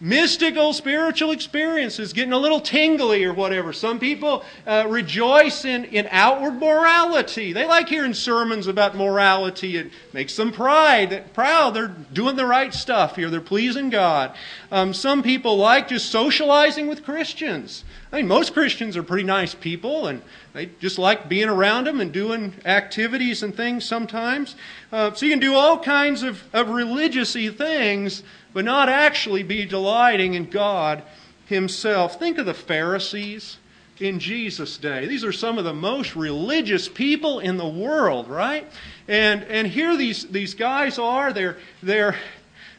mystical 0.00 0.72
spiritual 0.72 1.30
experiences, 1.30 2.14
getting 2.14 2.32
a 2.32 2.38
little 2.38 2.60
tingly 2.60 3.22
or 3.24 3.34
whatever. 3.34 3.72
Some 3.72 3.98
people 3.98 4.42
uh, 4.66 4.86
rejoice 4.88 5.66
in, 5.66 5.84
in 5.84 6.08
outward 6.10 6.54
morality. 6.54 7.52
They 7.52 7.66
like 7.66 7.88
hearing 7.88 8.14
sermons 8.14 8.66
about 8.66 8.96
morality. 8.96 9.76
It 9.76 9.90
makes 10.14 10.34
them 10.36 10.52
pride, 10.52 11.32
proud. 11.34 11.74
They're 11.74 11.94
doing 12.12 12.36
the 12.36 12.46
right 12.46 12.72
stuff 12.72 13.16
here. 13.16 13.28
They're 13.28 13.42
pleasing 13.42 13.90
God. 13.90 14.34
Um, 14.72 14.94
some 14.94 15.22
people 15.22 15.58
like 15.58 15.88
just 15.88 16.10
socializing 16.10 16.86
with 16.88 17.04
Christians. 17.04 17.84
I 18.12 18.16
mean, 18.16 18.26
most 18.26 18.54
Christians 18.54 18.96
are 18.96 19.04
pretty 19.04 19.22
nice 19.24 19.54
people, 19.54 20.08
and 20.08 20.22
they 20.52 20.70
just 20.80 20.98
like 20.98 21.28
being 21.28 21.48
around 21.48 21.86
them 21.86 22.00
and 22.00 22.10
doing 22.10 22.54
activities 22.64 23.42
and 23.42 23.54
things 23.54 23.84
sometimes. 23.84 24.56
Uh, 24.90 25.12
so 25.12 25.26
you 25.26 25.32
can 25.32 25.38
do 25.38 25.54
all 25.54 25.78
kinds 25.78 26.24
of, 26.24 26.42
of 26.52 26.70
religious 26.70 27.34
things 27.34 28.24
but 28.52 28.64
not 28.64 28.88
actually 28.88 29.42
be 29.42 29.64
delighting 29.64 30.34
in 30.34 30.48
God 30.48 31.02
Himself. 31.46 32.18
Think 32.18 32.38
of 32.38 32.46
the 32.46 32.54
Pharisees 32.54 33.58
in 34.00 34.18
Jesus' 34.18 34.78
day. 34.78 35.06
These 35.06 35.24
are 35.24 35.32
some 35.32 35.58
of 35.58 35.64
the 35.64 35.74
most 35.74 36.16
religious 36.16 36.88
people 36.88 37.38
in 37.38 37.56
the 37.58 37.68
world, 37.68 38.28
right? 38.28 38.66
And, 39.06 39.44
and 39.44 39.66
here 39.66 39.96
these, 39.96 40.26
these 40.28 40.54
guys 40.54 40.98
are. 40.98 41.32
They're, 41.32 41.58
they're, 41.82 42.16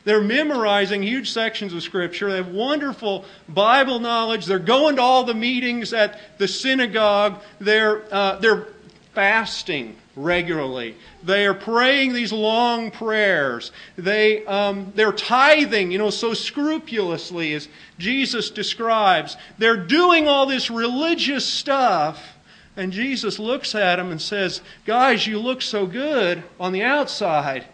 they're 0.03 0.21
memorizing 0.21 1.03
huge 1.03 1.31
sections 1.31 1.73
of 1.73 1.83
Scripture. 1.83 2.31
They 2.31 2.37
have 2.37 2.47
wonderful 2.49 3.25
Bible 3.47 3.99
knowledge. 3.99 4.47
They're 4.47 4.59
going 4.59 4.95
to 4.95 5.01
all 5.01 5.23
the 5.23 5.35
meetings 5.35 5.93
at 5.93 6.19
the 6.39 6.47
synagogue. 6.47 7.39
They're, 7.59 8.03
uh, 8.11 8.37
they're 8.39 8.67
fasting 9.13 9.95
regularly. 10.15 10.95
They 11.23 11.45
are 11.45 11.53
praying 11.53 12.13
these 12.13 12.33
long 12.33 12.91
prayers. 12.91 13.71
They, 13.97 14.45
um, 14.45 14.91
they're 14.95 15.11
tithing, 15.11 15.91
you 15.91 15.97
know, 15.97 16.09
so 16.09 16.33
scrupulously 16.33 17.53
as 17.53 17.67
Jesus 17.97 18.49
describes. 18.49 19.37
They're 19.57 19.77
doing 19.77 20.27
all 20.27 20.45
this 20.45 20.69
religious 20.69 21.45
stuff. 21.45 22.37
And 22.75 22.91
Jesus 22.91 23.37
looks 23.37 23.75
at 23.75 23.97
them 23.97 24.11
and 24.11 24.21
says, 24.21 24.61
Guys, 24.85 25.27
you 25.27 25.39
look 25.39 25.61
so 25.61 25.85
good 25.85 26.43
on 26.59 26.71
the 26.71 26.83
outside, 26.83 27.65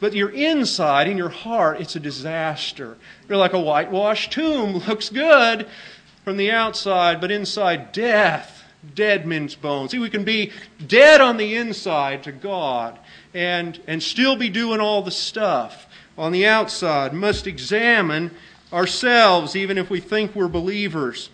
but 0.00 0.12
your 0.12 0.30
inside, 0.30 1.08
in 1.08 1.16
your 1.16 1.28
heart, 1.28 1.80
it's 1.80 1.94
a 1.94 2.00
disaster. 2.00 2.96
You're 3.28 3.38
like 3.38 3.52
a 3.52 3.60
whitewashed 3.60 4.32
tomb. 4.32 4.78
Looks 4.88 5.08
good 5.08 5.68
from 6.24 6.36
the 6.36 6.50
outside, 6.50 7.20
but 7.20 7.30
inside, 7.30 7.92
death 7.92 8.59
dead 8.94 9.26
men's 9.26 9.54
bones. 9.54 9.90
See, 9.90 9.98
we 9.98 10.10
can 10.10 10.24
be 10.24 10.52
dead 10.86 11.20
on 11.20 11.36
the 11.36 11.56
inside 11.56 12.22
to 12.24 12.32
God 12.32 12.98
and, 13.34 13.80
and 13.86 14.02
still 14.02 14.36
be 14.36 14.48
doing 14.48 14.80
all 14.80 15.02
the 15.02 15.10
stuff 15.10 15.86
on 16.16 16.32
the 16.32 16.46
outside. 16.46 17.12
Must 17.12 17.46
examine 17.46 18.30
ourselves, 18.72 19.56
even 19.56 19.78
if 19.78 19.90
we 19.90 20.00
think 20.00 20.34
we're 20.34 20.48
believers. 20.48 21.30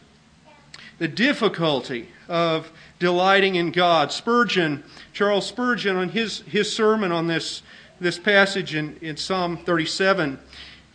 The 0.98 1.08
difficulty 1.08 2.08
of 2.28 2.70
delighting 2.98 3.54
in 3.56 3.70
God. 3.70 4.12
Spurgeon, 4.12 4.82
Charles 5.12 5.46
Spurgeon, 5.46 5.96
on 5.96 6.08
his, 6.10 6.40
his 6.40 6.74
sermon 6.74 7.12
on 7.12 7.26
this, 7.26 7.62
this 8.00 8.18
passage 8.18 8.74
in, 8.74 8.96
in 9.00 9.16
Psalm 9.16 9.58
37, 9.58 10.38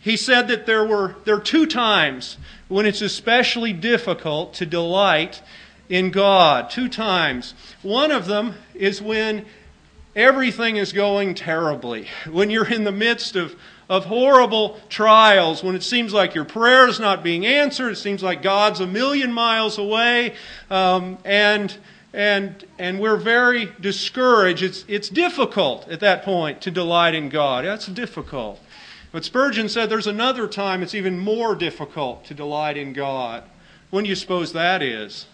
he 0.00 0.16
said 0.16 0.48
that 0.48 0.66
there 0.66 0.84
were 0.84 1.14
there 1.24 1.36
are 1.36 1.40
two 1.40 1.64
times 1.64 2.36
when 2.68 2.86
it's 2.86 3.02
especially 3.02 3.72
difficult 3.72 4.52
to 4.54 4.66
delight 4.66 5.40
in 5.92 6.10
God 6.10 6.70
two 6.70 6.88
times. 6.88 7.52
One 7.82 8.10
of 8.10 8.24
them 8.24 8.54
is 8.74 9.02
when 9.02 9.44
everything 10.16 10.76
is 10.76 10.90
going 10.90 11.34
terribly, 11.34 12.08
when 12.30 12.48
you're 12.48 12.66
in 12.68 12.84
the 12.84 12.92
midst 12.92 13.36
of, 13.36 13.54
of 13.90 14.06
horrible 14.06 14.80
trials, 14.88 15.62
when 15.62 15.74
it 15.74 15.82
seems 15.82 16.14
like 16.14 16.34
your 16.34 16.46
prayer 16.46 16.88
is 16.88 16.98
not 16.98 17.22
being 17.22 17.44
answered, 17.44 17.90
it 17.90 17.96
seems 17.96 18.22
like 18.22 18.40
God's 18.40 18.80
a 18.80 18.86
million 18.86 19.34
miles 19.34 19.76
away, 19.76 20.34
um, 20.70 21.18
and 21.26 21.76
and 22.14 22.64
and 22.78 22.98
we're 22.98 23.18
very 23.18 23.70
discouraged. 23.78 24.62
It's 24.62 24.86
it's 24.88 25.10
difficult 25.10 25.86
at 25.88 26.00
that 26.00 26.24
point 26.24 26.62
to 26.62 26.70
delight 26.70 27.14
in 27.14 27.28
God. 27.28 27.66
That's 27.66 27.86
difficult. 27.86 28.60
But 29.12 29.26
Spurgeon 29.26 29.68
said 29.68 29.90
there's 29.90 30.06
another 30.06 30.48
time 30.48 30.82
it's 30.82 30.94
even 30.94 31.18
more 31.18 31.54
difficult 31.54 32.24
to 32.24 32.34
delight 32.34 32.78
in 32.78 32.94
God. 32.94 33.44
When 33.90 34.04
do 34.04 34.08
you 34.08 34.16
suppose 34.16 34.54
that 34.54 34.80
is? 34.80 35.26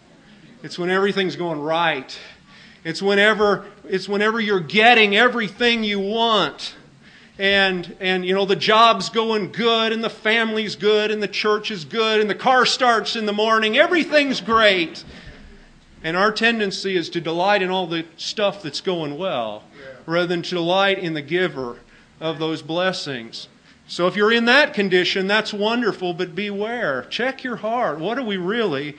It's 0.63 0.79
when 0.79 0.91
everything's 0.91 1.37
going 1.37 1.61
right. 1.61 2.19
It's 2.83 3.01
whenever, 3.01 3.67
it's 3.89 4.09
whenever 4.09 4.41
you're 4.41 4.59
getting 4.59 5.17
everything 5.17 5.85
you 5.85 6.01
want. 6.01 6.75
And, 7.39 7.97
and, 8.01 8.25
you 8.27 8.35
know, 8.35 8.45
the 8.45 8.57
job's 8.57 9.09
going 9.09 9.53
good, 9.53 9.93
and 9.93 10.03
the 10.03 10.11
family's 10.11 10.75
good, 10.75 11.13
and 11.13 11.23
the 11.23 11.29
church 11.29 11.71
is 11.71 11.85
good, 11.85 12.21
and 12.21 12.29
the 12.29 12.35
car 12.35 12.67
starts 12.67 13.15
in 13.15 13.27
the 13.27 13.33
morning. 13.33 13.79
Everything's 13.79 14.41
great. 14.41 15.05
And 16.03 16.17
our 16.17 16.33
tendency 16.33 16.97
is 16.97 17.09
to 17.11 17.21
delight 17.21 17.63
in 17.63 17.71
all 17.71 17.87
the 17.87 18.05
stuff 18.17 18.61
that's 18.61 18.81
going 18.81 19.17
well, 19.17 19.63
rather 20.07 20.27
than 20.27 20.43
to 20.43 20.51
delight 20.51 20.99
in 20.99 21.15
the 21.15 21.23
giver 21.23 21.77
of 22.21 22.41
those 22.41 22.63
blessings. 22.63 23.47
So 23.87 24.09
if 24.09 24.17
you're 24.17 24.33
in 24.33 24.47
that 24.47 24.75
condition, 24.75 25.29
that's 25.29 25.55
wonderful, 25.55 26.15
but 26.15 26.35
beware. 26.35 27.07
Check 27.09 27.45
your 27.45 27.57
heart. 27.57 28.01
What 28.01 28.19
are 28.19 28.25
we 28.25 28.37
really 28.37 28.97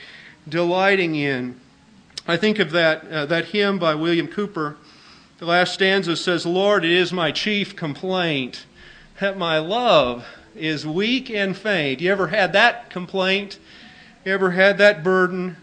delighting 0.50 1.16
in. 1.16 1.60
I 2.28 2.38
think 2.38 2.60
of 2.60 2.72
that, 2.72 3.10
uh, 3.10 3.26
that 3.28 3.46
hymn 3.46 3.80
by 3.80 3.96
William 3.96 4.28
Cowper. 4.28 4.76
The 5.40 5.46
last 5.46 5.74
stanza 5.74 6.16
says, 6.16 6.46
Lord, 6.46 6.84
it 6.84 6.92
is 6.92 7.14
my 7.14 7.32
chief 7.32 7.76
complaint 7.76 8.66
that 9.20 9.38
my 9.38 9.58
love 9.58 10.26
is 10.56 10.86
weak 10.86 11.30
and 11.30 11.56
faint. 11.56 12.02
You 12.02 12.12
ever 12.12 12.28
had 12.28 12.54
that 12.54 12.90
complaint? 12.90 13.58
You 14.26 14.34
ever 14.34 14.52
had 14.52 14.78
that 14.78 15.04
burden? 15.04 15.56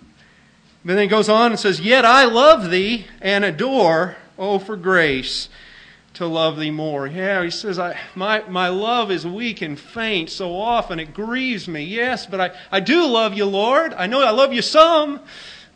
But 0.84 0.94
then 0.94 1.04
it 1.04 1.08
goes 1.08 1.28
on 1.28 1.52
and 1.52 1.60
says, 1.60 1.80
Yet 1.80 2.04
I 2.04 2.24
love 2.24 2.70
thee 2.70 3.06
and 3.20 3.44
adore, 3.44 4.16
oh, 4.38 4.58
for 4.58 4.76
grace 4.76 5.48
to 6.16 6.26
love 6.26 6.58
thee 6.58 6.70
more. 6.70 7.06
Yeah, 7.06 7.42
he 7.44 7.50
says, 7.50 7.78
I, 7.78 7.98
my, 8.14 8.42
my 8.48 8.68
love 8.68 9.10
is 9.10 9.26
weak 9.26 9.60
and 9.60 9.78
faint 9.78 10.30
so 10.30 10.56
often. 10.56 10.98
It 10.98 11.12
grieves 11.12 11.68
me. 11.68 11.84
Yes, 11.84 12.24
but 12.24 12.40
I, 12.40 12.50
I 12.72 12.80
do 12.80 13.06
love 13.06 13.34
you, 13.34 13.44
Lord. 13.44 13.92
I 13.92 14.06
know 14.06 14.22
I 14.22 14.30
love 14.30 14.52
you 14.52 14.62
some, 14.62 15.20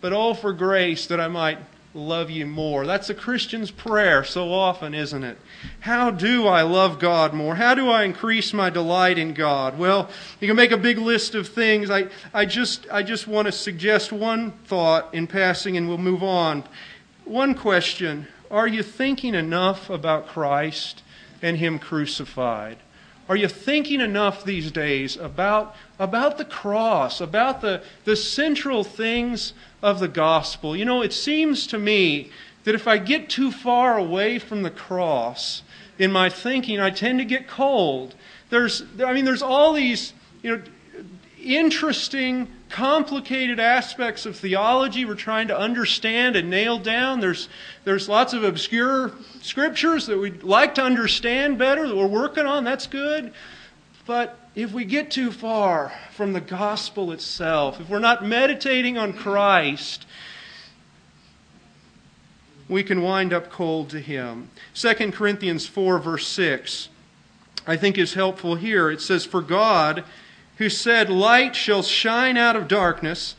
but 0.00 0.14
oh, 0.14 0.32
for 0.32 0.54
grace 0.54 1.06
that 1.08 1.20
I 1.20 1.28
might 1.28 1.58
love 1.92 2.30
you 2.30 2.46
more. 2.46 2.86
That's 2.86 3.10
a 3.10 3.14
Christian's 3.14 3.70
prayer 3.70 4.24
so 4.24 4.50
often, 4.50 4.94
isn't 4.94 5.24
it? 5.24 5.36
How 5.80 6.10
do 6.10 6.46
I 6.46 6.62
love 6.62 6.98
God 6.98 7.34
more? 7.34 7.56
How 7.56 7.74
do 7.74 7.90
I 7.90 8.04
increase 8.04 8.54
my 8.54 8.70
delight 8.70 9.18
in 9.18 9.34
God? 9.34 9.78
Well, 9.78 10.08
you 10.40 10.48
can 10.48 10.56
make 10.56 10.72
a 10.72 10.78
big 10.78 10.96
list 10.96 11.34
of 11.34 11.48
things. 11.48 11.90
I, 11.90 12.08
I, 12.32 12.46
just, 12.46 12.86
I 12.90 13.02
just 13.02 13.26
want 13.28 13.44
to 13.46 13.52
suggest 13.52 14.10
one 14.10 14.52
thought 14.64 15.12
in 15.14 15.26
passing 15.26 15.76
and 15.76 15.86
we'll 15.86 15.98
move 15.98 16.22
on. 16.22 16.64
One 17.26 17.54
question 17.54 18.26
Are 18.50 18.66
you 18.66 18.82
thinking 18.82 19.34
enough 19.34 19.90
about 19.90 20.26
Christ 20.26 21.02
and 21.40 21.56
Him 21.56 21.78
crucified? 21.78 22.78
Are 23.28 23.36
you 23.36 23.46
thinking 23.46 24.00
enough 24.00 24.42
these 24.42 24.72
days 24.72 25.16
about, 25.16 25.76
about 26.00 26.36
the 26.36 26.44
cross, 26.44 27.20
about 27.20 27.60
the, 27.60 27.82
the 28.04 28.16
central 28.16 28.82
things 28.82 29.52
of 29.82 30.00
the 30.00 30.08
gospel? 30.08 30.76
You 30.76 30.84
know, 30.84 31.00
it 31.00 31.12
seems 31.12 31.68
to 31.68 31.78
me 31.78 32.30
that 32.64 32.74
if 32.74 32.88
I 32.88 32.98
get 32.98 33.30
too 33.30 33.52
far 33.52 33.96
away 33.96 34.40
from 34.40 34.62
the 34.62 34.70
cross 34.70 35.62
in 35.96 36.10
my 36.10 36.28
thinking, 36.28 36.80
I 36.80 36.90
tend 36.90 37.20
to 37.20 37.24
get 37.24 37.46
cold. 37.46 38.16
There's, 38.48 38.82
I 39.04 39.12
mean, 39.12 39.24
there's 39.24 39.42
all 39.42 39.74
these, 39.74 40.12
you 40.42 40.56
know, 40.56 40.62
interesting, 41.44 42.48
complicated 42.68 43.58
aspects 43.58 44.26
of 44.26 44.36
theology 44.36 45.04
we're 45.04 45.14
trying 45.14 45.48
to 45.48 45.58
understand 45.58 46.36
and 46.36 46.48
nail 46.48 46.78
down. 46.78 47.20
There's, 47.20 47.48
there's 47.84 48.08
lots 48.08 48.32
of 48.32 48.44
obscure 48.44 49.12
scriptures 49.42 50.06
that 50.06 50.18
we'd 50.18 50.42
like 50.42 50.74
to 50.76 50.82
understand 50.82 51.58
better 51.58 51.86
that 51.88 51.96
we're 51.96 52.06
working 52.06 52.46
on. 52.46 52.64
That's 52.64 52.86
good. 52.86 53.32
But 54.06 54.38
if 54.54 54.72
we 54.72 54.84
get 54.84 55.10
too 55.10 55.30
far 55.30 55.92
from 56.12 56.32
the 56.32 56.40
gospel 56.40 57.12
itself, 57.12 57.80
if 57.80 57.88
we're 57.88 57.98
not 57.98 58.24
meditating 58.24 58.98
on 58.98 59.12
Christ, 59.12 60.06
we 62.68 62.82
can 62.82 63.02
wind 63.02 63.32
up 63.32 63.50
cold 63.50 63.90
to 63.90 64.00
him. 64.00 64.50
2 64.74 65.12
Corinthians 65.12 65.66
4, 65.66 65.98
verse 65.98 66.26
6, 66.28 66.88
I 67.66 67.76
think 67.76 67.98
is 67.98 68.14
helpful 68.14 68.54
here. 68.54 68.90
It 68.90 69.00
says, 69.00 69.24
For 69.24 69.42
God 69.42 70.04
who 70.60 70.68
said, 70.68 71.08
Light 71.08 71.56
shall 71.56 71.82
shine 71.82 72.36
out 72.36 72.54
of 72.54 72.68
darkness, 72.68 73.34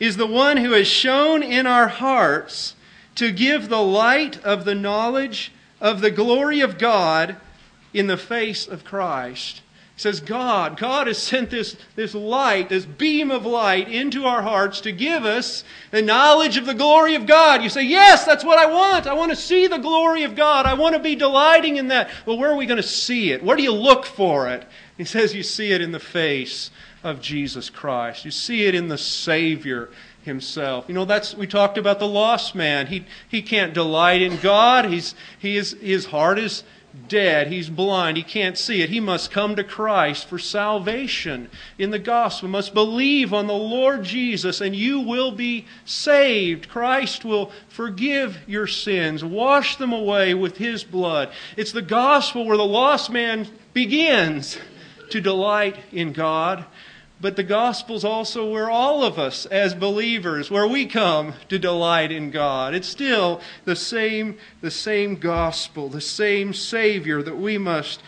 is 0.00 0.16
the 0.16 0.26
one 0.26 0.56
who 0.56 0.72
has 0.72 0.88
shone 0.88 1.40
in 1.40 1.68
our 1.68 1.86
hearts 1.86 2.74
to 3.14 3.30
give 3.30 3.68
the 3.68 3.80
light 3.80 4.42
of 4.42 4.64
the 4.64 4.74
knowledge 4.74 5.52
of 5.80 6.00
the 6.00 6.10
glory 6.10 6.60
of 6.60 6.76
God 6.76 7.36
in 7.92 8.08
the 8.08 8.16
face 8.16 8.66
of 8.66 8.84
Christ. 8.84 9.62
He 9.94 10.00
says, 10.00 10.18
God, 10.18 10.76
God 10.76 11.06
has 11.06 11.18
sent 11.18 11.48
this, 11.50 11.76
this 11.94 12.12
light, 12.12 12.70
this 12.70 12.84
beam 12.84 13.30
of 13.30 13.46
light 13.46 13.88
into 13.88 14.24
our 14.24 14.42
hearts 14.42 14.80
to 14.80 14.90
give 14.90 15.24
us 15.24 15.62
the 15.92 16.02
knowledge 16.02 16.56
of 16.56 16.66
the 16.66 16.74
glory 16.74 17.14
of 17.14 17.24
God. 17.24 17.62
You 17.62 17.68
say, 17.68 17.84
Yes, 17.84 18.24
that's 18.24 18.44
what 18.44 18.58
I 18.58 18.66
want. 18.66 19.06
I 19.06 19.14
want 19.14 19.30
to 19.30 19.36
see 19.36 19.68
the 19.68 19.78
glory 19.78 20.24
of 20.24 20.34
God. 20.34 20.66
I 20.66 20.74
want 20.74 20.96
to 20.96 21.00
be 21.00 21.14
delighting 21.14 21.76
in 21.76 21.86
that. 21.88 22.10
Well, 22.26 22.36
where 22.36 22.50
are 22.50 22.56
we 22.56 22.66
going 22.66 22.82
to 22.82 22.88
see 22.88 23.30
it? 23.30 23.44
Where 23.44 23.56
do 23.56 23.62
you 23.62 23.72
look 23.72 24.04
for 24.04 24.48
it? 24.48 24.66
He 24.96 25.04
says 25.04 25.34
you 25.34 25.42
see 25.42 25.72
it 25.72 25.80
in 25.80 25.92
the 25.92 26.00
face 26.00 26.70
of 27.02 27.20
Jesus 27.20 27.68
Christ. 27.68 28.24
You 28.24 28.30
see 28.30 28.64
it 28.64 28.74
in 28.74 28.88
the 28.88 28.98
Savior 28.98 29.90
himself. 30.22 30.86
You 30.88 30.94
know, 30.94 31.04
that's 31.04 31.34
we 31.34 31.46
talked 31.46 31.78
about 31.78 31.98
the 31.98 32.08
lost 32.08 32.54
man. 32.54 32.86
He 32.86 33.04
he 33.28 33.42
can't 33.42 33.74
delight 33.74 34.22
in 34.22 34.38
God. 34.38 34.86
He's 34.86 35.14
he 35.38 35.56
is 35.56 35.72
his 35.80 36.06
heart 36.06 36.38
is 36.38 36.62
dead. 37.08 37.48
He's 37.48 37.68
blind. 37.68 38.16
He 38.16 38.22
can't 38.22 38.56
see 38.56 38.80
it. 38.80 38.88
He 38.88 39.00
must 39.00 39.32
come 39.32 39.56
to 39.56 39.64
Christ 39.64 40.28
for 40.28 40.38
salvation 40.38 41.50
in 41.76 41.90
the 41.90 41.98
gospel. 41.98 42.48
Must 42.48 42.72
believe 42.72 43.34
on 43.34 43.48
the 43.48 43.52
Lord 43.52 44.04
Jesus 44.04 44.60
and 44.60 44.76
you 44.76 45.00
will 45.00 45.32
be 45.32 45.66
saved. 45.84 46.68
Christ 46.68 47.24
will 47.24 47.50
forgive 47.68 48.38
your 48.46 48.68
sins, 48.68 49.24
wash 49.24 49.74
them 49.76 49.92
away 49.92 50.34
with 50.34 50.56
his 50.58 50.84
blood. 50.84 51.30
It's 51.56 51.72
the 51.72 51.82
gospel 51.82 52.46
where 52.46 52.56
the 52.56 52.64
lost 52.64 53.10
man 53.10 53.48
begins 53.72 54.56
to 55.14 55.20
delight 55.20 55.76
in 55.92 56.12
God. 56.12 56.64
But 57.20 57.36
the 57.36 57.44
gospel's 57.44 58.04
also 58.04 58.50
where 58.50 58.68
all 58.68 59.04
of 59.04 59.16
us 59.16 59.46
as 59.46 59.72
believers, 59.72 60.50
where 60.50 60.66
we 60.66 60.86
come 60.86 61.34
to 61.48 61.56
delight 61.56 62.10
in 62.10 62.32
God. 62.32 62.74
It's 62.74 62.88
still 62.88 63.40
the 63.64 63.76
same, 63.76 64.36
the 64.60 64.72
same 64.72 65.14
gospel, 65.14 65.88
the 65.88 66.00
same 66.00 66.52
Savior 66.52 67.22
that 67.22 67.36
we 67.36 67.58
must 67.58 68.02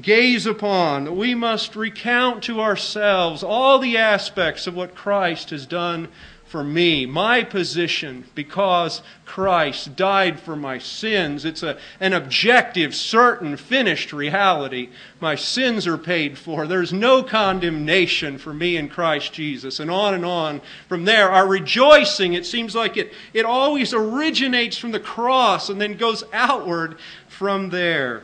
gaze 0.00 0.46
upon, 0.46 1.04
that 1.04 1.12
we 1.12 1.34
must 1.34 1.76
recount 1.76 2.42
to 2.44 2.62
ourselves 2.62 3.42
all 3.42 3.78
the 3.78 3.98
aspects 3.98 4.66
of 4.66 4.74
what 4.74 4.94
Christ 4.94 5.50
has 5.50 5.66
done 5.66 6.08
for 6.56 6.64
me, 6.64 7.04
my 7.04 7.44
position, 7.44 8.24
because 8.34 9.02
Christ 9.26 9.94
died 9.94 10.40
for 10.40 10.56
my 10.56 10.78
sins. 10.78 11.44
It's 11.44 11.62
a, 11.62 11.76
an 12.00 12.14
objective, 12.14 12.94
certain, 12.94 13.58
finished 13.58 14.10
reality. 14.10 14.88
My 15.20 15.34
sins 15.34 15.86
are 15.86 15.98
paid 15.98 16.38
for. 16.38 16.66
There's 16.66 16.94
no 16.94 17.22
condemnation 17.22 18.38
for 18.38 18.54
me 18.54 18.78
in 18.78 18.88
Christ 18.88 19.34
Jesus. 19.34 19.80
And 19.80 19.90
on 19.90 20.14
and 20.14 20.24
on 20.24 20.62
from 20.88 21.04
there. 21.04 21.30
Our 21.30 21.46
rejoicing, 21.46 22.32
it 22.32 22.46
seems 22.46 22.74
like 22.74 22.96
it, 22.96 23.12
it 23.34 23.44
always 23.44 23.92
originates 23.92 24.78
from 24.78 24.92
the 24.92 24.98
cross 24.98 25.68
and 25.68 25.78
then 25.78 25.98
goes 25.98 26.24
outward 26.32 26.96
from 27.28 27.68
there. 27.68 28.22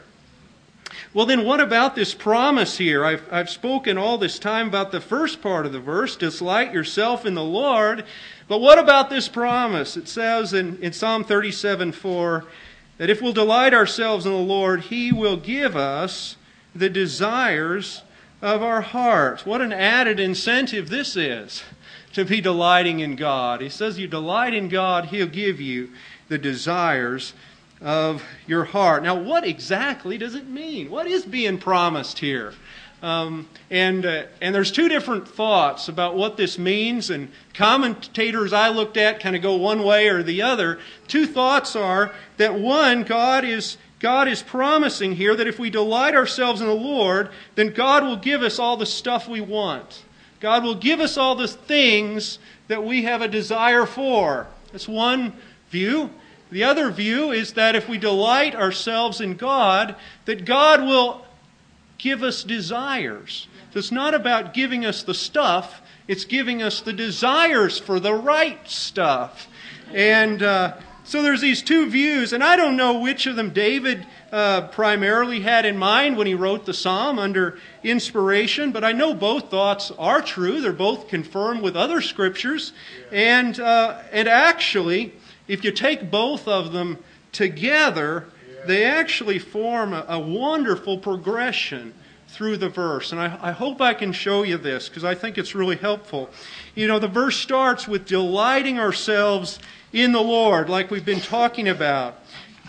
Well, 1.14 1.26
then, 1.26 1.44
what 1.44 1.60
about 1.60 1.94
this 1.94 2.14
promise 2.14 2.78
here? 2.78 3.04
I've, 3.04 3.22
I've 3.30 3.50
spoken 3.50 3.98
all 3.98 4.16
this 4.16 4.38
time 4.38 4.68
about 4.68 4.92
the 4.92 5.00
first 5.00 5.42
part 5.42 5.66
of 5.66 5.72
the 5.72 5.80
verse 5.80 6.16
delight 6.16 6.72
yourself 6.72 7.26
in 7.26 7.34
the 7.34 7.44
Lord. 7.44 8.04
But 8.48 8.60
what 8.62 8.78
about 8.78 9.10
this 9.10 9.28
promise? 9.28 9.94
It 9.96 10.08
says 10.08 10.54
in, 10.54 10.78
in 10.82 10.94
Psalm 10.94 11.22
37 11.24 11.92
4 11.92 12.44
that 12.96 13.10
if 13.10 13.20
we'll 13.20 13.34
delight 13.34 13.74
ourselves 13.74 14.24
in 14.24 14.32
the 14.32 14.38
Lord, 14.38 14.82
He 14.82 15.12
will 15.12 15.36
give 15.36 15.76
us 15.76 16.36
the 16.74 16.88
desires 16.88 18.02
of 18.40 18.62
our 18.62 18.80
hearts. 18.80 19.44
What 19.44 19.60
an 19.60 19.72
added 19.72 20.18
incentive 20.18 20.88
this 20.88 21.14
is 21.14 21.62
to 22.14 22.24
be 22.24 22.40
delighting 22.40 23.00
in 23.00 23.16
God. 23.16 23.60
He 23.60 23.68
says, 23.68 23.98
You 23.98 24.08
delight 24.08 24.54
in 24.54 24.70
God, 24.70 25.06
He'll 25.06 25.26
give 25.26 25.60
you 25.60 25.90
the 26.28 26.38
desires 26.38 27.34
of 27.82 28.22
your 28.46 28.64
heart. 28.64 29.02
Now, 29.02 29.16
what 29.16 29.44
exactly 29.44 30.18
does 30.18 30.34
it 30.34 30.48
mean? 30.48 30.90
What 30.90 31.06
is 31.06 31.24
being 31.24 31.58
promised 31.58 32.18
here? 32.18 32.54
Um, 33.02 33.48
and, 33.68 34.06
uh, 34.06 34.24
and 34.40 34.54
there's 34.54 34.70
two 34.70 34.88
different 34.88 35.26
thoughts 35.26 35.88
about 35.88 36.14
what 36.14 36.36
this 36.36 36.56
means, 36.56 37.10
and 37.10 37.28
commentators 37.52 38.52
I 38.52 38.68
looked 38.68 38.96
at 38.96 39.18
kind 39.18 39.34
of 39.34 39.42
go 39.42 39.56
one 39.56 39.82
way 39.82 40.08
or 40.08 40.22
the 40.22 40.42
other. 40.42 40.78
Two 41.08 41.26
thoughts 41.26 41.74
are 41.74 42.12
that 42.36 42.54
one, 42.54 43.02
God 43.02 43.44
is, 43.44 43.76
God 43.98 44.28
is 44.28 44.40
promising 44.40 45.16
here 45.16 45.34
that 45.34 45.48
if 45.48 45.58
we 45.58 45.68
delight 45.68 46.14
ourselves 46.14 46.60
in 46.60 46.68
the 46.68 46.74
Lord, 46.74 47.30
then 47.56 47.72
God 47.72 48.04
will 48.04 48.16
give 48.16 48.42
us 48.42 48.60
all 48.60 48.76
the 48.76 48.86
stuff 48.86 49.28
we 49.28 49.40
want. 49.40 50.04
God 50.38 50.62
will 50.62 50.76
give 50.76 51.00
us 51.00 51.16
all 51.16 51.34
the 51.34 51.48
things 51.48 52.38
that 52.68 52.84
we 52.84 53.02
have 53.02 53.20
a 53.20 53.28
desire 53.28 53.86
for. 53.86 54.46
That's 54.70 54.88
one 54.88 55.32
view. 55.70 56.10
The 56.52 56.64
other 56.64 56.90
view 56.90 57.30
is 57.30 57.54
that 57.54 57.74
if 57.74 57.88
we 57.88 57.96
delight 57.96 58.54
ourselves 58.54 59.22
in 59.22 59.36
God, 59.36 59.96
that 60.26 60.44
God 60.44 60.82
will 60.82 61.24
give 61.96 62.22
us 62.22 62.44
desires. 62.44 63.48
So 63.72 63.78
it's 63.78 63.90
not 63.90 64.12
about 64.12 64.52
giving 64.52 64.84
us 64.84 65.02
the 65.02 65.14
stuff, 65.14 65.80
it's 66.06 66.26
giving 66.26 66.62
us 66.62 66.82
the 66.82 66.92
desires 66.92 67.78
for 67.78 67.98
the 67.98 68.12
right 68.12 68.68
stuff. 68.68 69.48
And 69.94 70.42
uh, 70.42 70.76
so 71.04 71.22
there's 71.22 71.40
these 71.40 71.62
two 71.62 71.88
views, 71.88 72.34
and 72.34 72.44
I 72.44 72.56
don't 72.56 72.76
know 72.76 73.00
which 73.00 73.26
of 73.26 73.34
them 73.34 73.54
David 73.54 74.06
uh, 74.30 74.68
primarily 74.68 75.40
had 75.40 75.64
in 75.64 75.78
mind 75.78 76.18
when 76.18 76.26
he 76.26 76.34
wrote 76.34 76.66
the 76.66 76.74
psalm 76.74 77.18
under 77.18 77.58
inspiration, 77.82 78.72
but 78.72 78.84
I 78.84 78.92
know 78.92 79.14
both 79.14 79.48
thoughts 79.48 79.90
are 79.98 80.20
true. 80.20 80.60
They're 80.60 80.74
both 80.74 81.08
confirmed 81.08 81.62
with 81.62 81.76
other 81.76 82.02
scriptures. 82.02 82.74
And, 83.10 83.58
uh, 83.58 84.02
and 84.12 84.28
actually, 84.28 85.14
if 85.52 85.62
you 85.62 85.70
take 85.70 86.10
both 86.10 86.48
of 86.48 86.72
them 86.72 86.96
together, 87.30 88.24
they 88.66 88.84
actually 88.84 89.38
form 89.38 89.92
a, 89.92 90.06
a 90.08 90.18
wonderful 90.18 90.96
progression 90.96 91.92
through 92.28 92.56
the 92.56 92.70
verse. 92.70 93.12
And 93.12 93.20
I, 93.20 93.38
I, 93.38 93.50
hope 93.50 93.82
I 93.82 93.92
can 93.92 94.12
show 94.12 94.44
you 94.44 94.56
this 94.56 94.88
because 94.88 95.04
I 95.04 95.14
think 95.14 95.36
it's 95.36 95.54
really 95.54 95.76
helpful. 95.76 96.30
You 96.74 96.88
know, 96.88 96.98
the 96.98 97.06
verse 97.06 97.36
starts 97.36 97.86
with 97.86 98.06
delighting 98.06 98.78
ourselves 98.78 99.58
in 99.92 100.12
the 100.12 100.22
Lord, 100.22 100.70
like 100.70 100.90
we've 100.90 101.04
been 101.04 101.20
talking 101.20 101.68
about. 101.68 102.18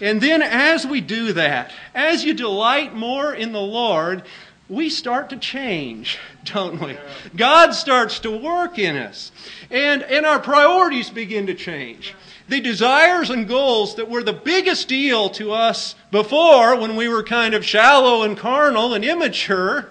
And 0.02 0.20
then 0.20 0.42
as 0.42 0.86
we 0.86 1.00
do 1.00 1.32
that, 1.32 1.72
as 1.96 2.26
you 2.26 2.34
delight 2.34 2.94
more 2.94 3.34
in 3.34 3.54
the 3.54 3.62
Lord, 3.62 4.24
we 4.68 4.90
start 4.90 5.30
to 5.30 5.38
change, 5.38 6.18
don't 6.44 6.82
we? 6.82 6.98
God 7.34 7.72
starts 7.72 8.20
to 8.20 8.38
work 8.38 8.78
in 8.78 8.98
us. 8.98 9.32
And, 9.72 10.04
and 10.04 10.26
our 10.26 10.40
priorities 10.40 11.10
begin 11.10 11.48
to 11.48 11.54
change 11.54 12.14
the 12.54 12.62
desires 12.62 13.32
and 13.32 13.48
goals 13.48 13.96
that 13.96 14.08
were 14.08 14.22
the 14.22 14.32
biggest 14.32 14.88
deal 14.88 15.28
to 15.28 15.52
us 15.52 15.96
before 16.12 16.80
when 16.80 16.96
we 16.96 17.08
were 17.08 17.24
kind 17.24 17.56
of 17.56 17.66
shallow 17.66 18.22
and 18.22 18.38
carnal 18.38 18.94
and 18.94 19.04
immature, 19.04 19.90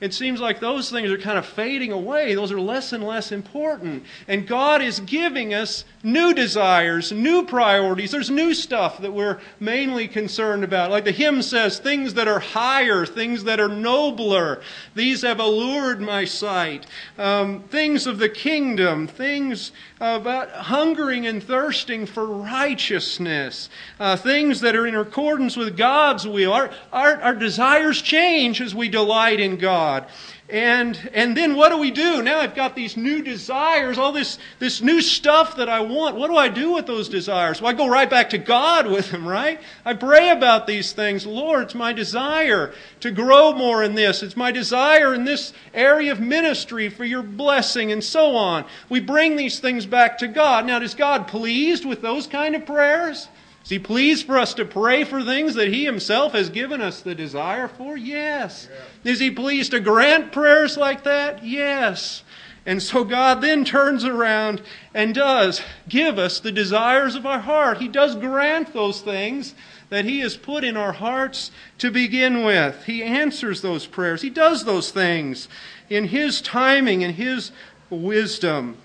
it 0.00 0.14
seems 0.14 0.40
like 0.40 0.60
those 0.60 0.90
things 0.90 1.10
are 1.10 1.18
kind 1.18 1.36
of 1.36 1.44
fading 1.44 1.92
away. 1.92 2.34
Those 2.34 2.52
are 2.52 2.60
less 2.60 2.94
and 2.94 3.04
less 3.04 3.32
important. 3.32 4.04
And 4.28 4.46
God 4.46 4.80
is 4.80 5.00
giving 5.00 5.52
us 5.52 5.84
new 6.02 6.32
desires, 6.32 7.12
new 7.12 7.44
priorities. 7.44 8.10
There's 8.10 8.30
new 8.30 8.54
stuff 8.54 8.98
that 9.02 9.12
we're 9.12 9.40
mainly 9.58 10.08
concerned 10.08 10.64
about. 10.64 10.90
Like 10.90 11.04
the 11.04 11.12
hymn 11.12 11.42
says, 11.42 11.78
things 11.78 12.14
that 12.14 12.28
are 12.28 12.40
higher, 12.40 13.04
things 13.04 13.44
that 13.44 13.60
are 13.60 13.68
nobler. 13.68 14.62
These 14.94 15.20
have 15.20 15.38
allured 15.38 16.00
my 16.00 16.24
sight. 16.24 16.86
Um, 17.18 17.64
things 17.64 18.06
of 18.06 18.18
the 18.18 18.30
kingdom, 18.30 19.06
things 19.06 19.72
about 20.00 20.50
hungering 20.50 21.26
and 21.26 21.42
thirsting 21.42 22.06
for 22.06 22.24
righteousness, 22.24 23.68
uh, 23.98 24.16
things 24.16 24.62
that 24.62 24.74
are 24.74 24.86
in 24.86 24.94
accordance 24.94 25.58
with 25.58 25.76
God's 25.76 26.26
will. 26.26 26.54
Our, 26.54 26.70
our, 26.90 27.20
our 27.20 27.34
desires 27.34 28.00
change 28.00 28.62
as 28.62 28.74
we 28.74 28.88
delight 28.88 29.40
in 29.40 29.58
God. 29.58 29.89
And, 30.48 30.98
and 31.14 31.36
then 31.36 31.54
what 31.54 31.68
do 31.68 31.78
we 31.78 31.92
do? 31.92 32.22
Now 32.22 32.40
I've 32.40 32.56
got 32.56 32.74
these 32.74 32.96
new 32.96 33.22
desires, 33.22 33.98
all 33.98 34.10
this, 34.10 34.38
this 34.58 34.82
new 34.82 35.00
stuff 35.00 35.56
that 35.56 35.68
I 35.68 35.80
want. 35.80 36.16
What 36.16 36.28
do 36.28 36.36
I 36.36 36.48
do 36.48 36.72
with 36.72 36.86
those 36.86 37.08
desires? 37.08 37.62
Well, 37.62 37.70
I 37.70 37.74
go 37.74 37.88
right 37.88 38.10
back 38.10 38.30
to 38.30 38.38
God 38.38 38.88
with 38.88 39.10
them, 39.10 39.26
right? 39.26 39.60
I 39.84 39.94
pray 39.94 40.30
about 40.30 40.66
these 40.66 40.92
things. 40.92 41.24
Lord, 41.24 41.62
it's 41.62 41.74
my 41.74 41.92
desire 41.92 42.74
to 42.98 43.12
grow 43.12 43.52
more 43.52 43.84
in 43.84 43.94
this. 43.94 44.24
It's 44.24 44.36
my 44.36 44.50
desire 44.50 45.14
in 45.14 45.24
this 45.24 45.52
area 45.72 46.10
of 46.10 46.18
ministry 46.18 46.88
for 46.88 47.04
your 47.04 47.22
blessing 47.22 47.92
and 47.92 48.02
so 48.02 48.34
on. 48.34 48.64
We 48.88 48.98
bring 48.98 49.36
these 49.36 49.60
things 49.60 49.86
back 49.86 50.18
to 50.18 50.26
God. 50.26 50.66
Now, 50.66 50.80
is 50.80 50.94
God 50.94 51.28
pleased 51.28 51.84
with 51.84 52.02
those 52.02 52.26
kind 52.26 52.56
of 52.56 52.66
prayers? 52.66 53.28
Is 53.70 53.74
He 53.74 53.78
pleased 53.78 54.26
for 54.26 54.36
us 54.36 54.52
to 54.54 54.64
pray 54.64 55.04
for 55.04 55.22
things 55.22 55.54
that 55.54 55.72
He 55.72 55.84
Himself 55.84 56.32
has 56.32 56.50
given 56.50 56.80
us 56.80 57.02
the 57.02 57.14
desire 57.14 57.68
for? 57.68 57.96
Yes. 57.96 58.68
Yeah. 58.68 59.12
Is 59.12 59.20
He 59.20 59.30
pleased 59.30 59.70
to 59.70 59.78
grant 59.78 60.32
prayers 60.32 60.76
like 60.76 61.04
that? 61.04 61.44
Yes. 61.44 62.24
And 62.66 62.82
so 62.82 63.04
God 63.04 63.40
then 63.40 63.64
turns 63.64 64.04
around 64.04 64.60
and 64.92 65.14
does 65.14 65.62
give 65.88 66.18
us 66.18 66.40
the 66.40 66.50
desires 66.50 67.14
of 67.14 67.24
our 67.24 67.38
heart. 67.38 67.78
He 67.78 67.86
does 67.86 68.16
grant 68.16 68.72
those 68.72 69.02
things 69.02 69.54
that 69.88 70.04
He 70.04 70.18
has 70.18 70.36
put 70.36 70.64
in 70.64 70.76
our 70.76 70.94
hearts 70.94 71.52
to 71.78 71.92
begin 71.92 72.42
with. 72.44 72.86
He 72.86 73.04
answers 73.04 73.62
those 73.62 73.86
prayers. 73.86 74.22
He 74.22 74.30
does 74.30 74.64
those 74.64 74.90
things 74.90 75.46
in 75.88 76.08
His 76.08 76.40
timing 76.40 77.04
and 77.04 77.14
His 77.14 77.52
wisdom. 77.88 78.78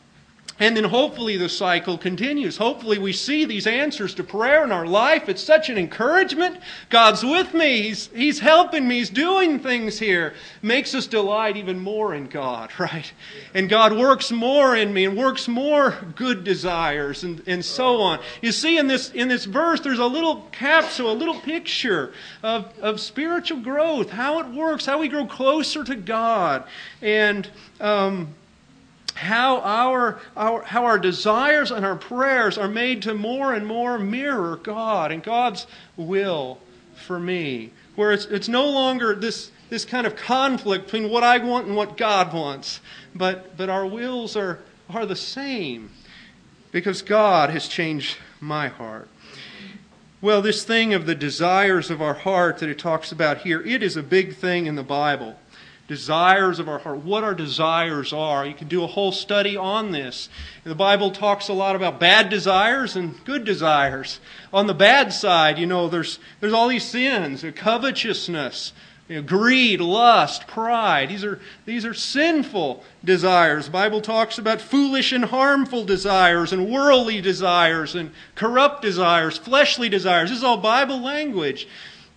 And 0.57 0.77
then 0.77 0.85
hopefully 0.85 1.35
the 1.35 1.49
cycle 1.49 1.97
continues. 1.97 2.55
Hopefully 2.55 2.97
we 2.97 3.11
see 3.11 3.43
these 3.43 3.67
answers 3.67 4.13
to 4.15 4.23
prayer 4.23 4.63
in 4.63 4.71
our 4.71 4.87
life. 4.87 5.27
It's 5.27 5.43
such 5.43 5.69
an 5.69 5.77
encouragement. 5.77 6.59
God's 6.89 7.25
with 7.25 7.53
me. 7.53 7.81
He's, 7.81 8.07
he's 8.07 8.39
helping 8.39 8.87
me. 8.87 8.99
He's 8.99 9.09
doing 9.09 9.59
things 9.59 9.99
here. 9.99 10.33
Makes 10.61 10.95
us 10.95 11.07
delight 11.07 11.57
even 11.57 11.77
more 11.79 12.15
in 12.15 12.27
God, 12.27 12.71
right? 12.79 13.11
And 13.53 13.67
God 13.67 13.97
works 13.97 14.31
more 14.31 14.77
in 14.77 14.93
me 14.93 15.03
and 15.03 15.17
works 15.17 15.49
more 15.49 15.97
good 16.15 16.45
desires 16.45 17.25
and, 17.25 17.43
and 17.47 17.63
so 17.63 17.97
on. 17.99 18.19
You 18.41 18.53
see 18.53 18.77
in 18.77 18.87
this, 18.87 19.11
in 19.11 19.27
this 19.27 19.43
verse, 19.43 19.81
there's 19.81 19.99
a 19.99 20.05
little 20.05 20.47
capsule, 20.53 21.11
a 21.11 21.13
little 21.13 21.41
picture 21.41 22.13
of, 22.43 22.71
of 22.79 23.01
spiritual 23.01 23.59
growth, 23.59 24.09
how 24.09 24.39
it 24.39 24.47
works, 24.47 24.85
how 24.85 24.99
we 24.99 25.09
grow 25.09 25.25
closer 25.25 25.83
to 25.83 25.95
God. 25.95 26.63
And, 27.01 27.49
um, 27.81 28.35
how 29.15 29.61
our, 29.61 30.19
our, 30.35 30.61
how 30.63 30.85
our 30.85 30.99
desires 30.99 31.71
and 31.71 31.85
our 31.85 31.95
prayers 31.95 32.57
are 32.57 32.67
made 32.67 33.01
to 33.01 33.13
more 33.13 33.53
and 33.53 33.65
more 33.65 33.97
mirror 33.97 34.57
God 34.57 35.11
and 35.11 35.23
God's 35.23 35.65
will 35.97 36.59
for 36.95 37.19
me. 37.19 37.71
Where 37.95 38.11
it's, 38.11 38.25
it's 38.25 38.49
no 38.49 38.69
longer 38.69 39.15
this, 39.15 39.51
this 39.69 39.85
kind 39.85 40.05
of 40.05 40.17
conflict 40.17 40.85
between 40.85 41.09
what 41.09 41.23
I 41.23 41.37
want 41.37 41.67
and 41.67 41.75
what 41.75 41.97
God 41.97 42.33
wants, 42.33 42.81
but, 43.15 43.55
but 43.55 43.69
our 43.69 43.85
wills 43.85 44.35
are, 44.35 44.59
are 44.89 45.05
the 45.05 45.15
same 45.15 45.91
because 46.73 47.01
God 47.01 47.49
has 47.51 47.69
changed 47.69 48.17
my 48.41 48.67
heart. 48.67 49.07
Well, 50.19 50.41
this 50.41 50.65
thing 50.65 50.93
of 50.93 51.05
the 51.05 51.15
desires 51.15 51.89
of 51.89 52.01
our 52.01 52.15
heart 52.15 52.57
that 52.57 52.67
it 52.67 52.79
talks 52.79 53.13
about 53.13 53.39
here, 53.39 53.61
it 53.61 53.81
is 53.81 53.95
a 53.95 54.03
big 54.03 54.35
thing 54.35 54.65
in 54.65 54.75
the 54.75 54.83
Bible 54.83 55.37
desires 55.87 56.57
of 56.57 56.67
our 56.67 56.79
heart, 56.79 56.97
what 56.97 57.23
our 57.23 57.35
desires 57.35 58.11
are. 58.11 58.45
You 58.45 58.55
can 58.55 58.67
do 58.67 58.83
a 58.83 58.87
whole 58.87 59.11
study 59.11 59.55
on 59.55 59.91
this. 59.91 60.29
The 60.63 60.73
Bible 60.73 61.11
talks 61.11 61.47
a 61.47 61.53
lot 61.53 61.75
about 61.75 61.99
bad 61.99 62.29
desires 62.29 62.95
and 62.95 63.23
good 63.23 63.45
desires. 63.45 64.19
On 64.51 64.65
the 64.65 64.73
bad 64.73 65.13
side, 65.13 65.59
you 65.59 65.67
know, 65.67 65.87
there's, 65.87 66.17
there's 66.39 66.53
all 66.53 66.67
these 66.67 66.85
sins, 66.85 67.43
uh, 67.43 67.51
covetousness, 67.55 68.73
you 69.07 69.17
know, 69.17 69.21
greed, 69.21 69.79
lust, 69.79 70.47
pride. 70.47 71.09
These 71.09 71.23
are, 71.23 71.39
these 71.65 71.85
are 71.85 71.93
sinful 71.93 72.83
desires. 73.03 73.65
The 73.65 73.71
Bible 73.71 74.01
talks 74.01 74.39
about 74.39 74.61
foolish 74.61 75.11
and 75.11 75.25
harmful 75.25 75.85
desires 75.85 76.51
and 76.51 76.71
worldly 76.71 77.21
desires 77.21 77.93
and 77.93 78.11
corrupt 78.33 78.81
desires, 78.81 79.37
fleshly 79.37 79.89
desires. 79.89 80.29
This 80.29 80.39
is 80.39 80.43
all 80.43 80.57
Bible 80.57 80.99
language. 80.99 81.67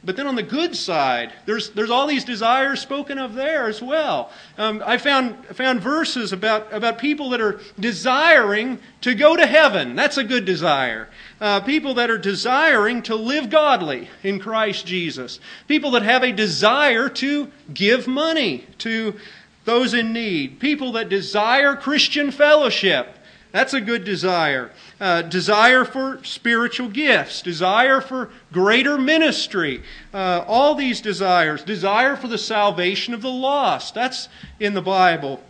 But 0.05 0.15
then 0.15 0.29
on 0.29 0.37
the 0.37 0.45
good 0.45 0.77
side, 0.77 1.33
there's, 1.45 1.71
there's 1.71 1.91
all 1.91 2.07
these 2.07 2.25
desires 2.25 2.81
spoken 2.81 3.19
of 3.19 3.35
there 3.35 3.67
as 3.67 3.83
well. 3.83 4.31
Um, 4.57 4.81
I 4.87 4.97
found, 4.97 5.45
found 5.47 5.81
verses 5.81 6.33
about, 6.33 6.73
about 6.73 6.99
people 6.99 7.31
that 7.31 7.41
are 7.41 7.61
desiring 7.81 8.79
to 9.01 9.17
go 9.17 9.37
to 9.37 9.45
heaven. 9.45 9.97
That's 9.97 10.17
a 10.17 10.23
good 10.23 10.45
desire. 10.45 11.09
Uh, 11.41 11.61
people 11.61 11.95
that 11.95 12.11
are 12.11 12.19
desiring 12.19 13.03
to 13.03 13.17
live 13.17 13.51
godly 13.51 14.09
in 14.23 14.39
Christ 14.39 14.87
Jesus. 14.87 15.41
People 15.67 15.91
that 15.93 16.03
have 16.03 16.23
a 16.23 16.31
desire 16.31 17.09
to 17.09 17.51
give 17.75 18.07
money 18.07 18.67
to 18.79 19.17
those 19.65 19.95
in 19.95 20.13
need. 20.13 20.61
People 20.61 20.93
that 20.93 21.09
desire 21.09 21.75
Christian 21.75 22.31
fellowship. 22.31 23.19
That's 23.51 23.75
a 23.75 23.81
good 23.81 24.05
desire. 24.05 24.71
Uh, 25.01 25.23
desire 25.23 25.85
for 25.85 26.19
spiritual 26.25 26.89
gifts, 26.89 27.41
desire 27.41 28.01
for 28.01 28.31
greater 28.53 28.99
ministry, 28.99 29.81
uh, 30.13 30.45
all 30.45 30.75
these 30.75 31.01
desires, 31.01 31.63
desire 31.63 32.17
for 32.17 32.27
the 32.27 32.39
salvation 32.39 33.15
of 33.15 33.23
the 33.23 33.31
lost. 33.31 33.95
That's 33.95 34.29
in 34.59 34.75
the 34.75 34.83
Bible. 34.83 35.41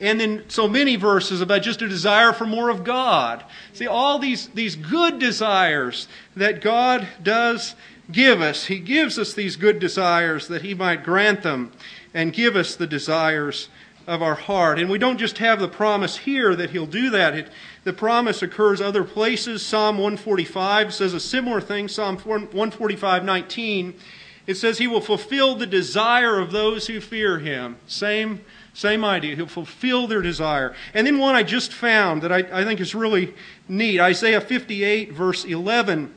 And 0.00 0.20
then 0.20 0.44
so 0.48 0.68
many 0.68 0.96
verses 0.96 1.40
about 1.40 1.62
just 1.62 1.82
a 1.82 1.88
desire 1.88 2.32
for 2.32 2.46
more 2.46 2.68
of 2.68 2.84
God. 2.84 3.42
See, 3.72 3.86
all 3.86 4.18
these, 4.18 4.48
these 4.48 4.76
good 4.76 5.18
desires 5.18 6.06
that 6.36 6.60
God 6.60 7.08
does 7.22 7.74
give 8.12 8.40
us. 8.40 8.66
He 8.66 8.78
gives 8.78 9.18
us 9.18 9.34
these 9.34 9.56
good 9.56 9.78
desires 9.78 10.48
that 10.48 10.62
He 10.62 10.74
might 10.74 11.04
grant 11.04 11.42
them 11.42 11.72
and 12.14 12.32
give 12.32 12.54
us 12.54 12.76
the 12.76 12.86
desires 12.86 13.68
of 14.06 14.22
our 14.22 14.36
heart. 14.36 14.78
And 14.78 14.88
we 14.88 14.98
don't 14.98 15.18
just 15.18 15.38
have 15.38 15.60
the 15.60 15.68
promise 15.68 16.16
here 16.18 16.54
that 16.54 16.70
He'll 16.70 16.86
do 16.86 17.10
that. 17.10 17.34
It, 17.34 17.48
the 17.88 17.94
promise 17.94 18.42
occurs 18.42 18.82
other 18.82 19.02
places. 19.02 19.64
Psalm 19.64 19.96
145 19.96 20.92
says 20.92 21.14
a 21.14 21.20
similar 21.20 21.58
thing. 21.58 21.88
Psalm 21.88 22.18
145, 22.18 23.24
19. 23.24 23.94
It 24.46 24.56
says 24.56 24.76
He 24.76 24.86
will 24.86 25.00
fulfill 25.00 25.56
the 25.56 25.66
desire 25.66 26.38
of 26.38 26.52
those 26.52 26.86
who 26.86 27.00
fear 27.00 27.38
Him. 27.38 27.76
Same, 27.86 28.44
same 28.74 29.06
idea. 29.06 29.36
He'll 29.36 29.46
fulfill 29.46 30.06
their 30.06 30.20
desire. 30.20 30.74
And 30.92 31.06
then 31.06 31.16
one 31.16 31.34
I 31.34 31.42
just 31.42 31.72
found 31.72 32.20
that 32.20 32.30
I, 32.30 32.60
I 32.60 32.62
think 32.62 32.78
is 32.78 32.94
really 32.94 33.32
neat 33.68 34.00
Isaiah 34.00 34.42
58, 34.42 35.10
verse 35.12 35.46
11. 35.46 36.14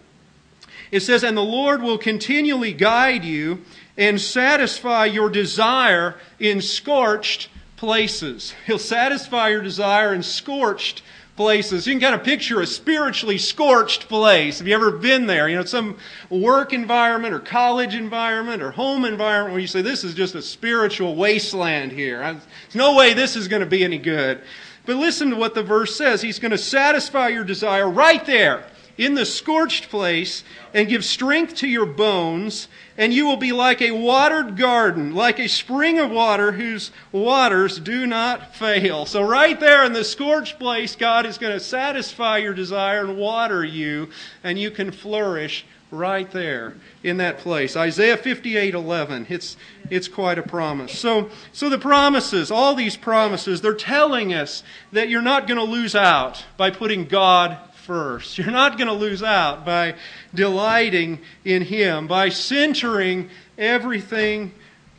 It 0.91 0.99
says, 0.99 1.23
And 1.23 1.37
the 1.37 1.41
Lord 1.41 1.81
will 1.81 1.97
continually 1.97 2.73
guide 2.73 3.23
you 3.23 3.63
and 3.95 4.19
satisfy 4.19 5.05
your 5.05 5.29
desire 5.29 6.15
in 6.37 6.59
scorched 6.59 7.47
places. 7.77 8.53
He'll 8.67 8.77
satisfy 8.77 9.51
your 9.51 9.61
desire 9.61 10.13
in 10.13 10.21
scorched 10.21 11.01
places. 11.41 11.87
You 11.87 11.93
can 11.93 12.01
kind 12.01 12.15
of 12.15 12.23
picture 12.23 12.61
a 12.61 12.67
spiritually 12.67 13.39
scorched 13.39 14.07
place. 14.07 14.59
Have 14.59 14.67
you 14.67 14.75
ever 14.75 14.91
been 14.91 15.25
there? 15.25 15.49
You 15.49 15.55
know, 15.55 15.65
some 15.65 15.97
work 16.29 16.71
environment 16.71 17.33
or 17.33 17.39
college 17.39 17.95
environment 17.95 18.61
or 18.61 18.69
home 18.69 19.05
environment 19.05 19.53
where 19.53 19.59
you 19.59 19.67
say, 19.67 19.81
this 19.81 20.03
is 20.03 20.13
just 20.13 20.35
a 20.35 20.41
spiritual 20.41 21.15
wasteland 21.15 21.91
here. 21.91 22.19
There's 22.19 22.75
no 22.75 22.95
way 22.95 23.15
this 23.15 23.35
is 23.35 23.47
going 23.47 23.61
to 23.61 23.65
be 23.65 23.83
any 23.83 23.97
good. 23.97 24.41
But 24.85 24.97
listen 24.97 25.31
to 25.31 25.35
what 25.35 25.55
the 25.55 25.63
verse 25.63 25.95
says. 25.95 26.21
He's 26.21 26.39
going 26.39 26.51
to 26.51 26.57
satisfy 26.57 27.29
your 27.29 27.43
desire 27.43 27.89
right 27.89 28.23
there 28.25 28.65
in 29.01 29.15
the 29.15 29.25
scorched 29.25 29.89
place 29.89 30.43
and 30.75 30.87
give 30.87 31.03
strength 31.03 31.55
to 31.55 31.67
your 31.67 31.87
bones, 31.87 32.67
and 32.99 33.11
you 33.11 33.25
will 33.25 33.35
be 33.35 33.51
like 33.51 33.81
a 33.81 33.89
watered 33.89 34.55
garden, 34.55 35.15
like 35.15 35.39
a 35.39 35.49
spring 35.49 35.97
of 35.97 36.11
water 36.11 36.51
whose 36.51 36.91
waters 37.11 37.79
do 37.79 38.05
not 38.05 38.55
fail. 38.55 39.07
So, 39.07 39.23
right 39.23 39.59
there 39.59 39.83
in 39.85 39.93
the 39.93 40.03
scorched 40.03 40.59
place, 40.59 40.95
God 40.95 41.25
is 41.25 41.39
going 41.39 41.51
to 41.51 41.59
satisfy 41.59 42.37
your 42.37 42.53
desire 42.53 43.03
and 43.03 43.17
water 43.17 43.65
you, 43.65 44.09
and 44.43 44.59
you 44.59 44.69
can 44.69 44.91
flourish 44.91 45.65
right 45.89 46.29
there 46.29 46.75
in 47.01 47.17
that 47.17 47.39
place. 47.39 47.75
Isaiah 47.75 48.17
58 48.17 48.75
11. 48.75 49.25
It's, 49.29 49.57
it's 49.89 50.07
quite 50.07 50.37
a 50.37 50.43
promise. 50.43 50.97
So, 50.97 51.31
so 51.51 51.69
the 51.69 51.79
promises, 51.79 52.51
all 52.51 52.75
these 52.75 52.97
promises, 52.97 53.61
they're 53.61 53.73
telling 53.73 54.31
us 54.31 54.61
that 54.91 55.09
you're 55.09 55.23
not 55.23 55.47
going 55.47 55.57
to 55.57 55.63
lose 55.63 55.95
out 55.95 56.45
by 56.55 56.69
putting 56.69 57.05
God 57.05 57.57
first. 57.91 58.37
You're 58.37 58.51
not 58.51 58.77
going 58.77 58.87
to 58.87 58.93
lose 58.93 59.21
out 59.21 59.65
by 59.65 59.95
delighting 60.33 61.19
in 61.43 61.61
Him, 61.61 62.07
by 62.07 62.29
centering 62.29 63.29
everything 63.57 64.53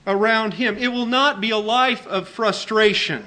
around 0.06 0.52
Him. 0.52 0.76
It 0.76 0.88
will 0.88 1.06
not 1.06 1.40
be 1.40 1.50
a 1.50 1.56
life 1.56 2.06
of 2.06 2.28
frustration. 2.28 3.24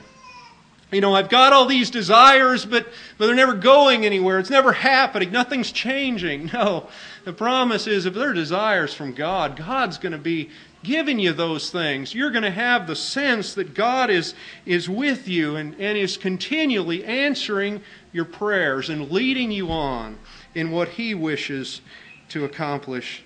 You 0.91 1.01
know, 1.01 1.16
I've 1.16 1.30
got 1.30 1.51
all 1.51 1.66
these 1.66 1.89
desires, 1.89 2.63
but, 2.63 2.86
but 3.18 3.26
they're 3.26 3.36
never 3.36 3.55
going 3.55 4.05
anywhere. 4.05 4.38
It's 4.38 4.51
never 4.51 4.72
happening. 4.72 5.32
Nothing's 5.32 5.72
changing. 5.72 6.51
No. 6.53 6.88
The 7.24 7.34
promise 7.34 7.88
is 7.88 8.05
if 8.05 8.13
they're 8.13 8.34
desires 8.34 8.93
from 8.93 9.13
God, 9.13 9.57
God's 9.57 9.97
going 9.97 10.11
to 10.11 10.20
be 10.20 10.51
giving 10.86 11.20
you 11.20 11.34
those 11.34 11.70
things. 11.70 12.14
You're 12.14 12.32
going 12.32 12.44
to 12.44 12.52
have 12.52 12.88
the 12.88 12.96
sense 12.96 13.54
that 13.56 13.74
God 13.74 14.10
is, 14.10 14.34
is 14.66 14.90
with 14.90 15.28
you 15.28 15.56
and, 15.56 15.74
and 15.80 15.98
is 15.98 16.18
continually 16.18 17.04
answering 17.04 17.82
your 18.12 18.26
prayers 18.26 18.90
and 18.90 19.12
leading 19.12 19.52
you 19.52 19.70
on 19.70 20.18
in 20.54 20.72
what 20.72 20.90
He 20.90 21.14
wishes 21.14 21.82
to 22.30 22.46
accomplish 22.46 23.24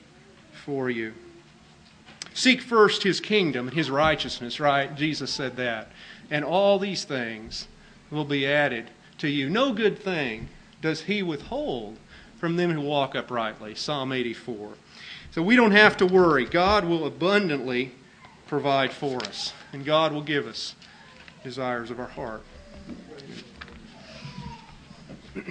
for 0.66 0.90
you. 0.90 1.14
Seek 2.34 2.62
first 2.62 3.04
His 3.04 3.20
kingdom 3.20 3.68
and 3.68 3.78
His 3.78 3.92
righteousness, 3.92 4.60
right? 4.60 4.96
Jesus 4.96 5.32
said 5.32 5.56
that. 5.58 5.92
And 6.32 6.46
all 6.46 6.80
these 6.80 7.04
things 7.04 7.68
will 8.12 8.26
be 8.26 8.48
added 8.48 8.90
to 9.20 9.28
you. 9.28 9.50
No 9.50 9.74
good 9.74 10.00
thing 10.00 10.50
does 10.82 11.02
He 11.02 11.22
withhold 11.22 11.98
from 12.40 12.56
them 12.56 12.72
who 12.72 12.82
walk 12.82 13.16
uprightly. 13.16 13.76
Psalm 13.76 14.12
84. 14.12 14.70
So 15.32 15.42
we 15.42 15.56
don't 15.56 15.72
have 15.72 15.98
to 15.98 16.06
worry. 16.06 16.46
God 16.46 16.86
will 16.86 17.06
abundantly 17.06 17.92
provide 18.48 18.92
for 18.92 19.18
us, 19.24 19.54
and 19.74 19.86
God 19.86 20.12
will 20.12 20.24
give 20.24 20.48
us 20.48 20.76
desires 21.44 21.92
of 21.92 22.00
our 22.00 22.08
heart. 22.08 22.44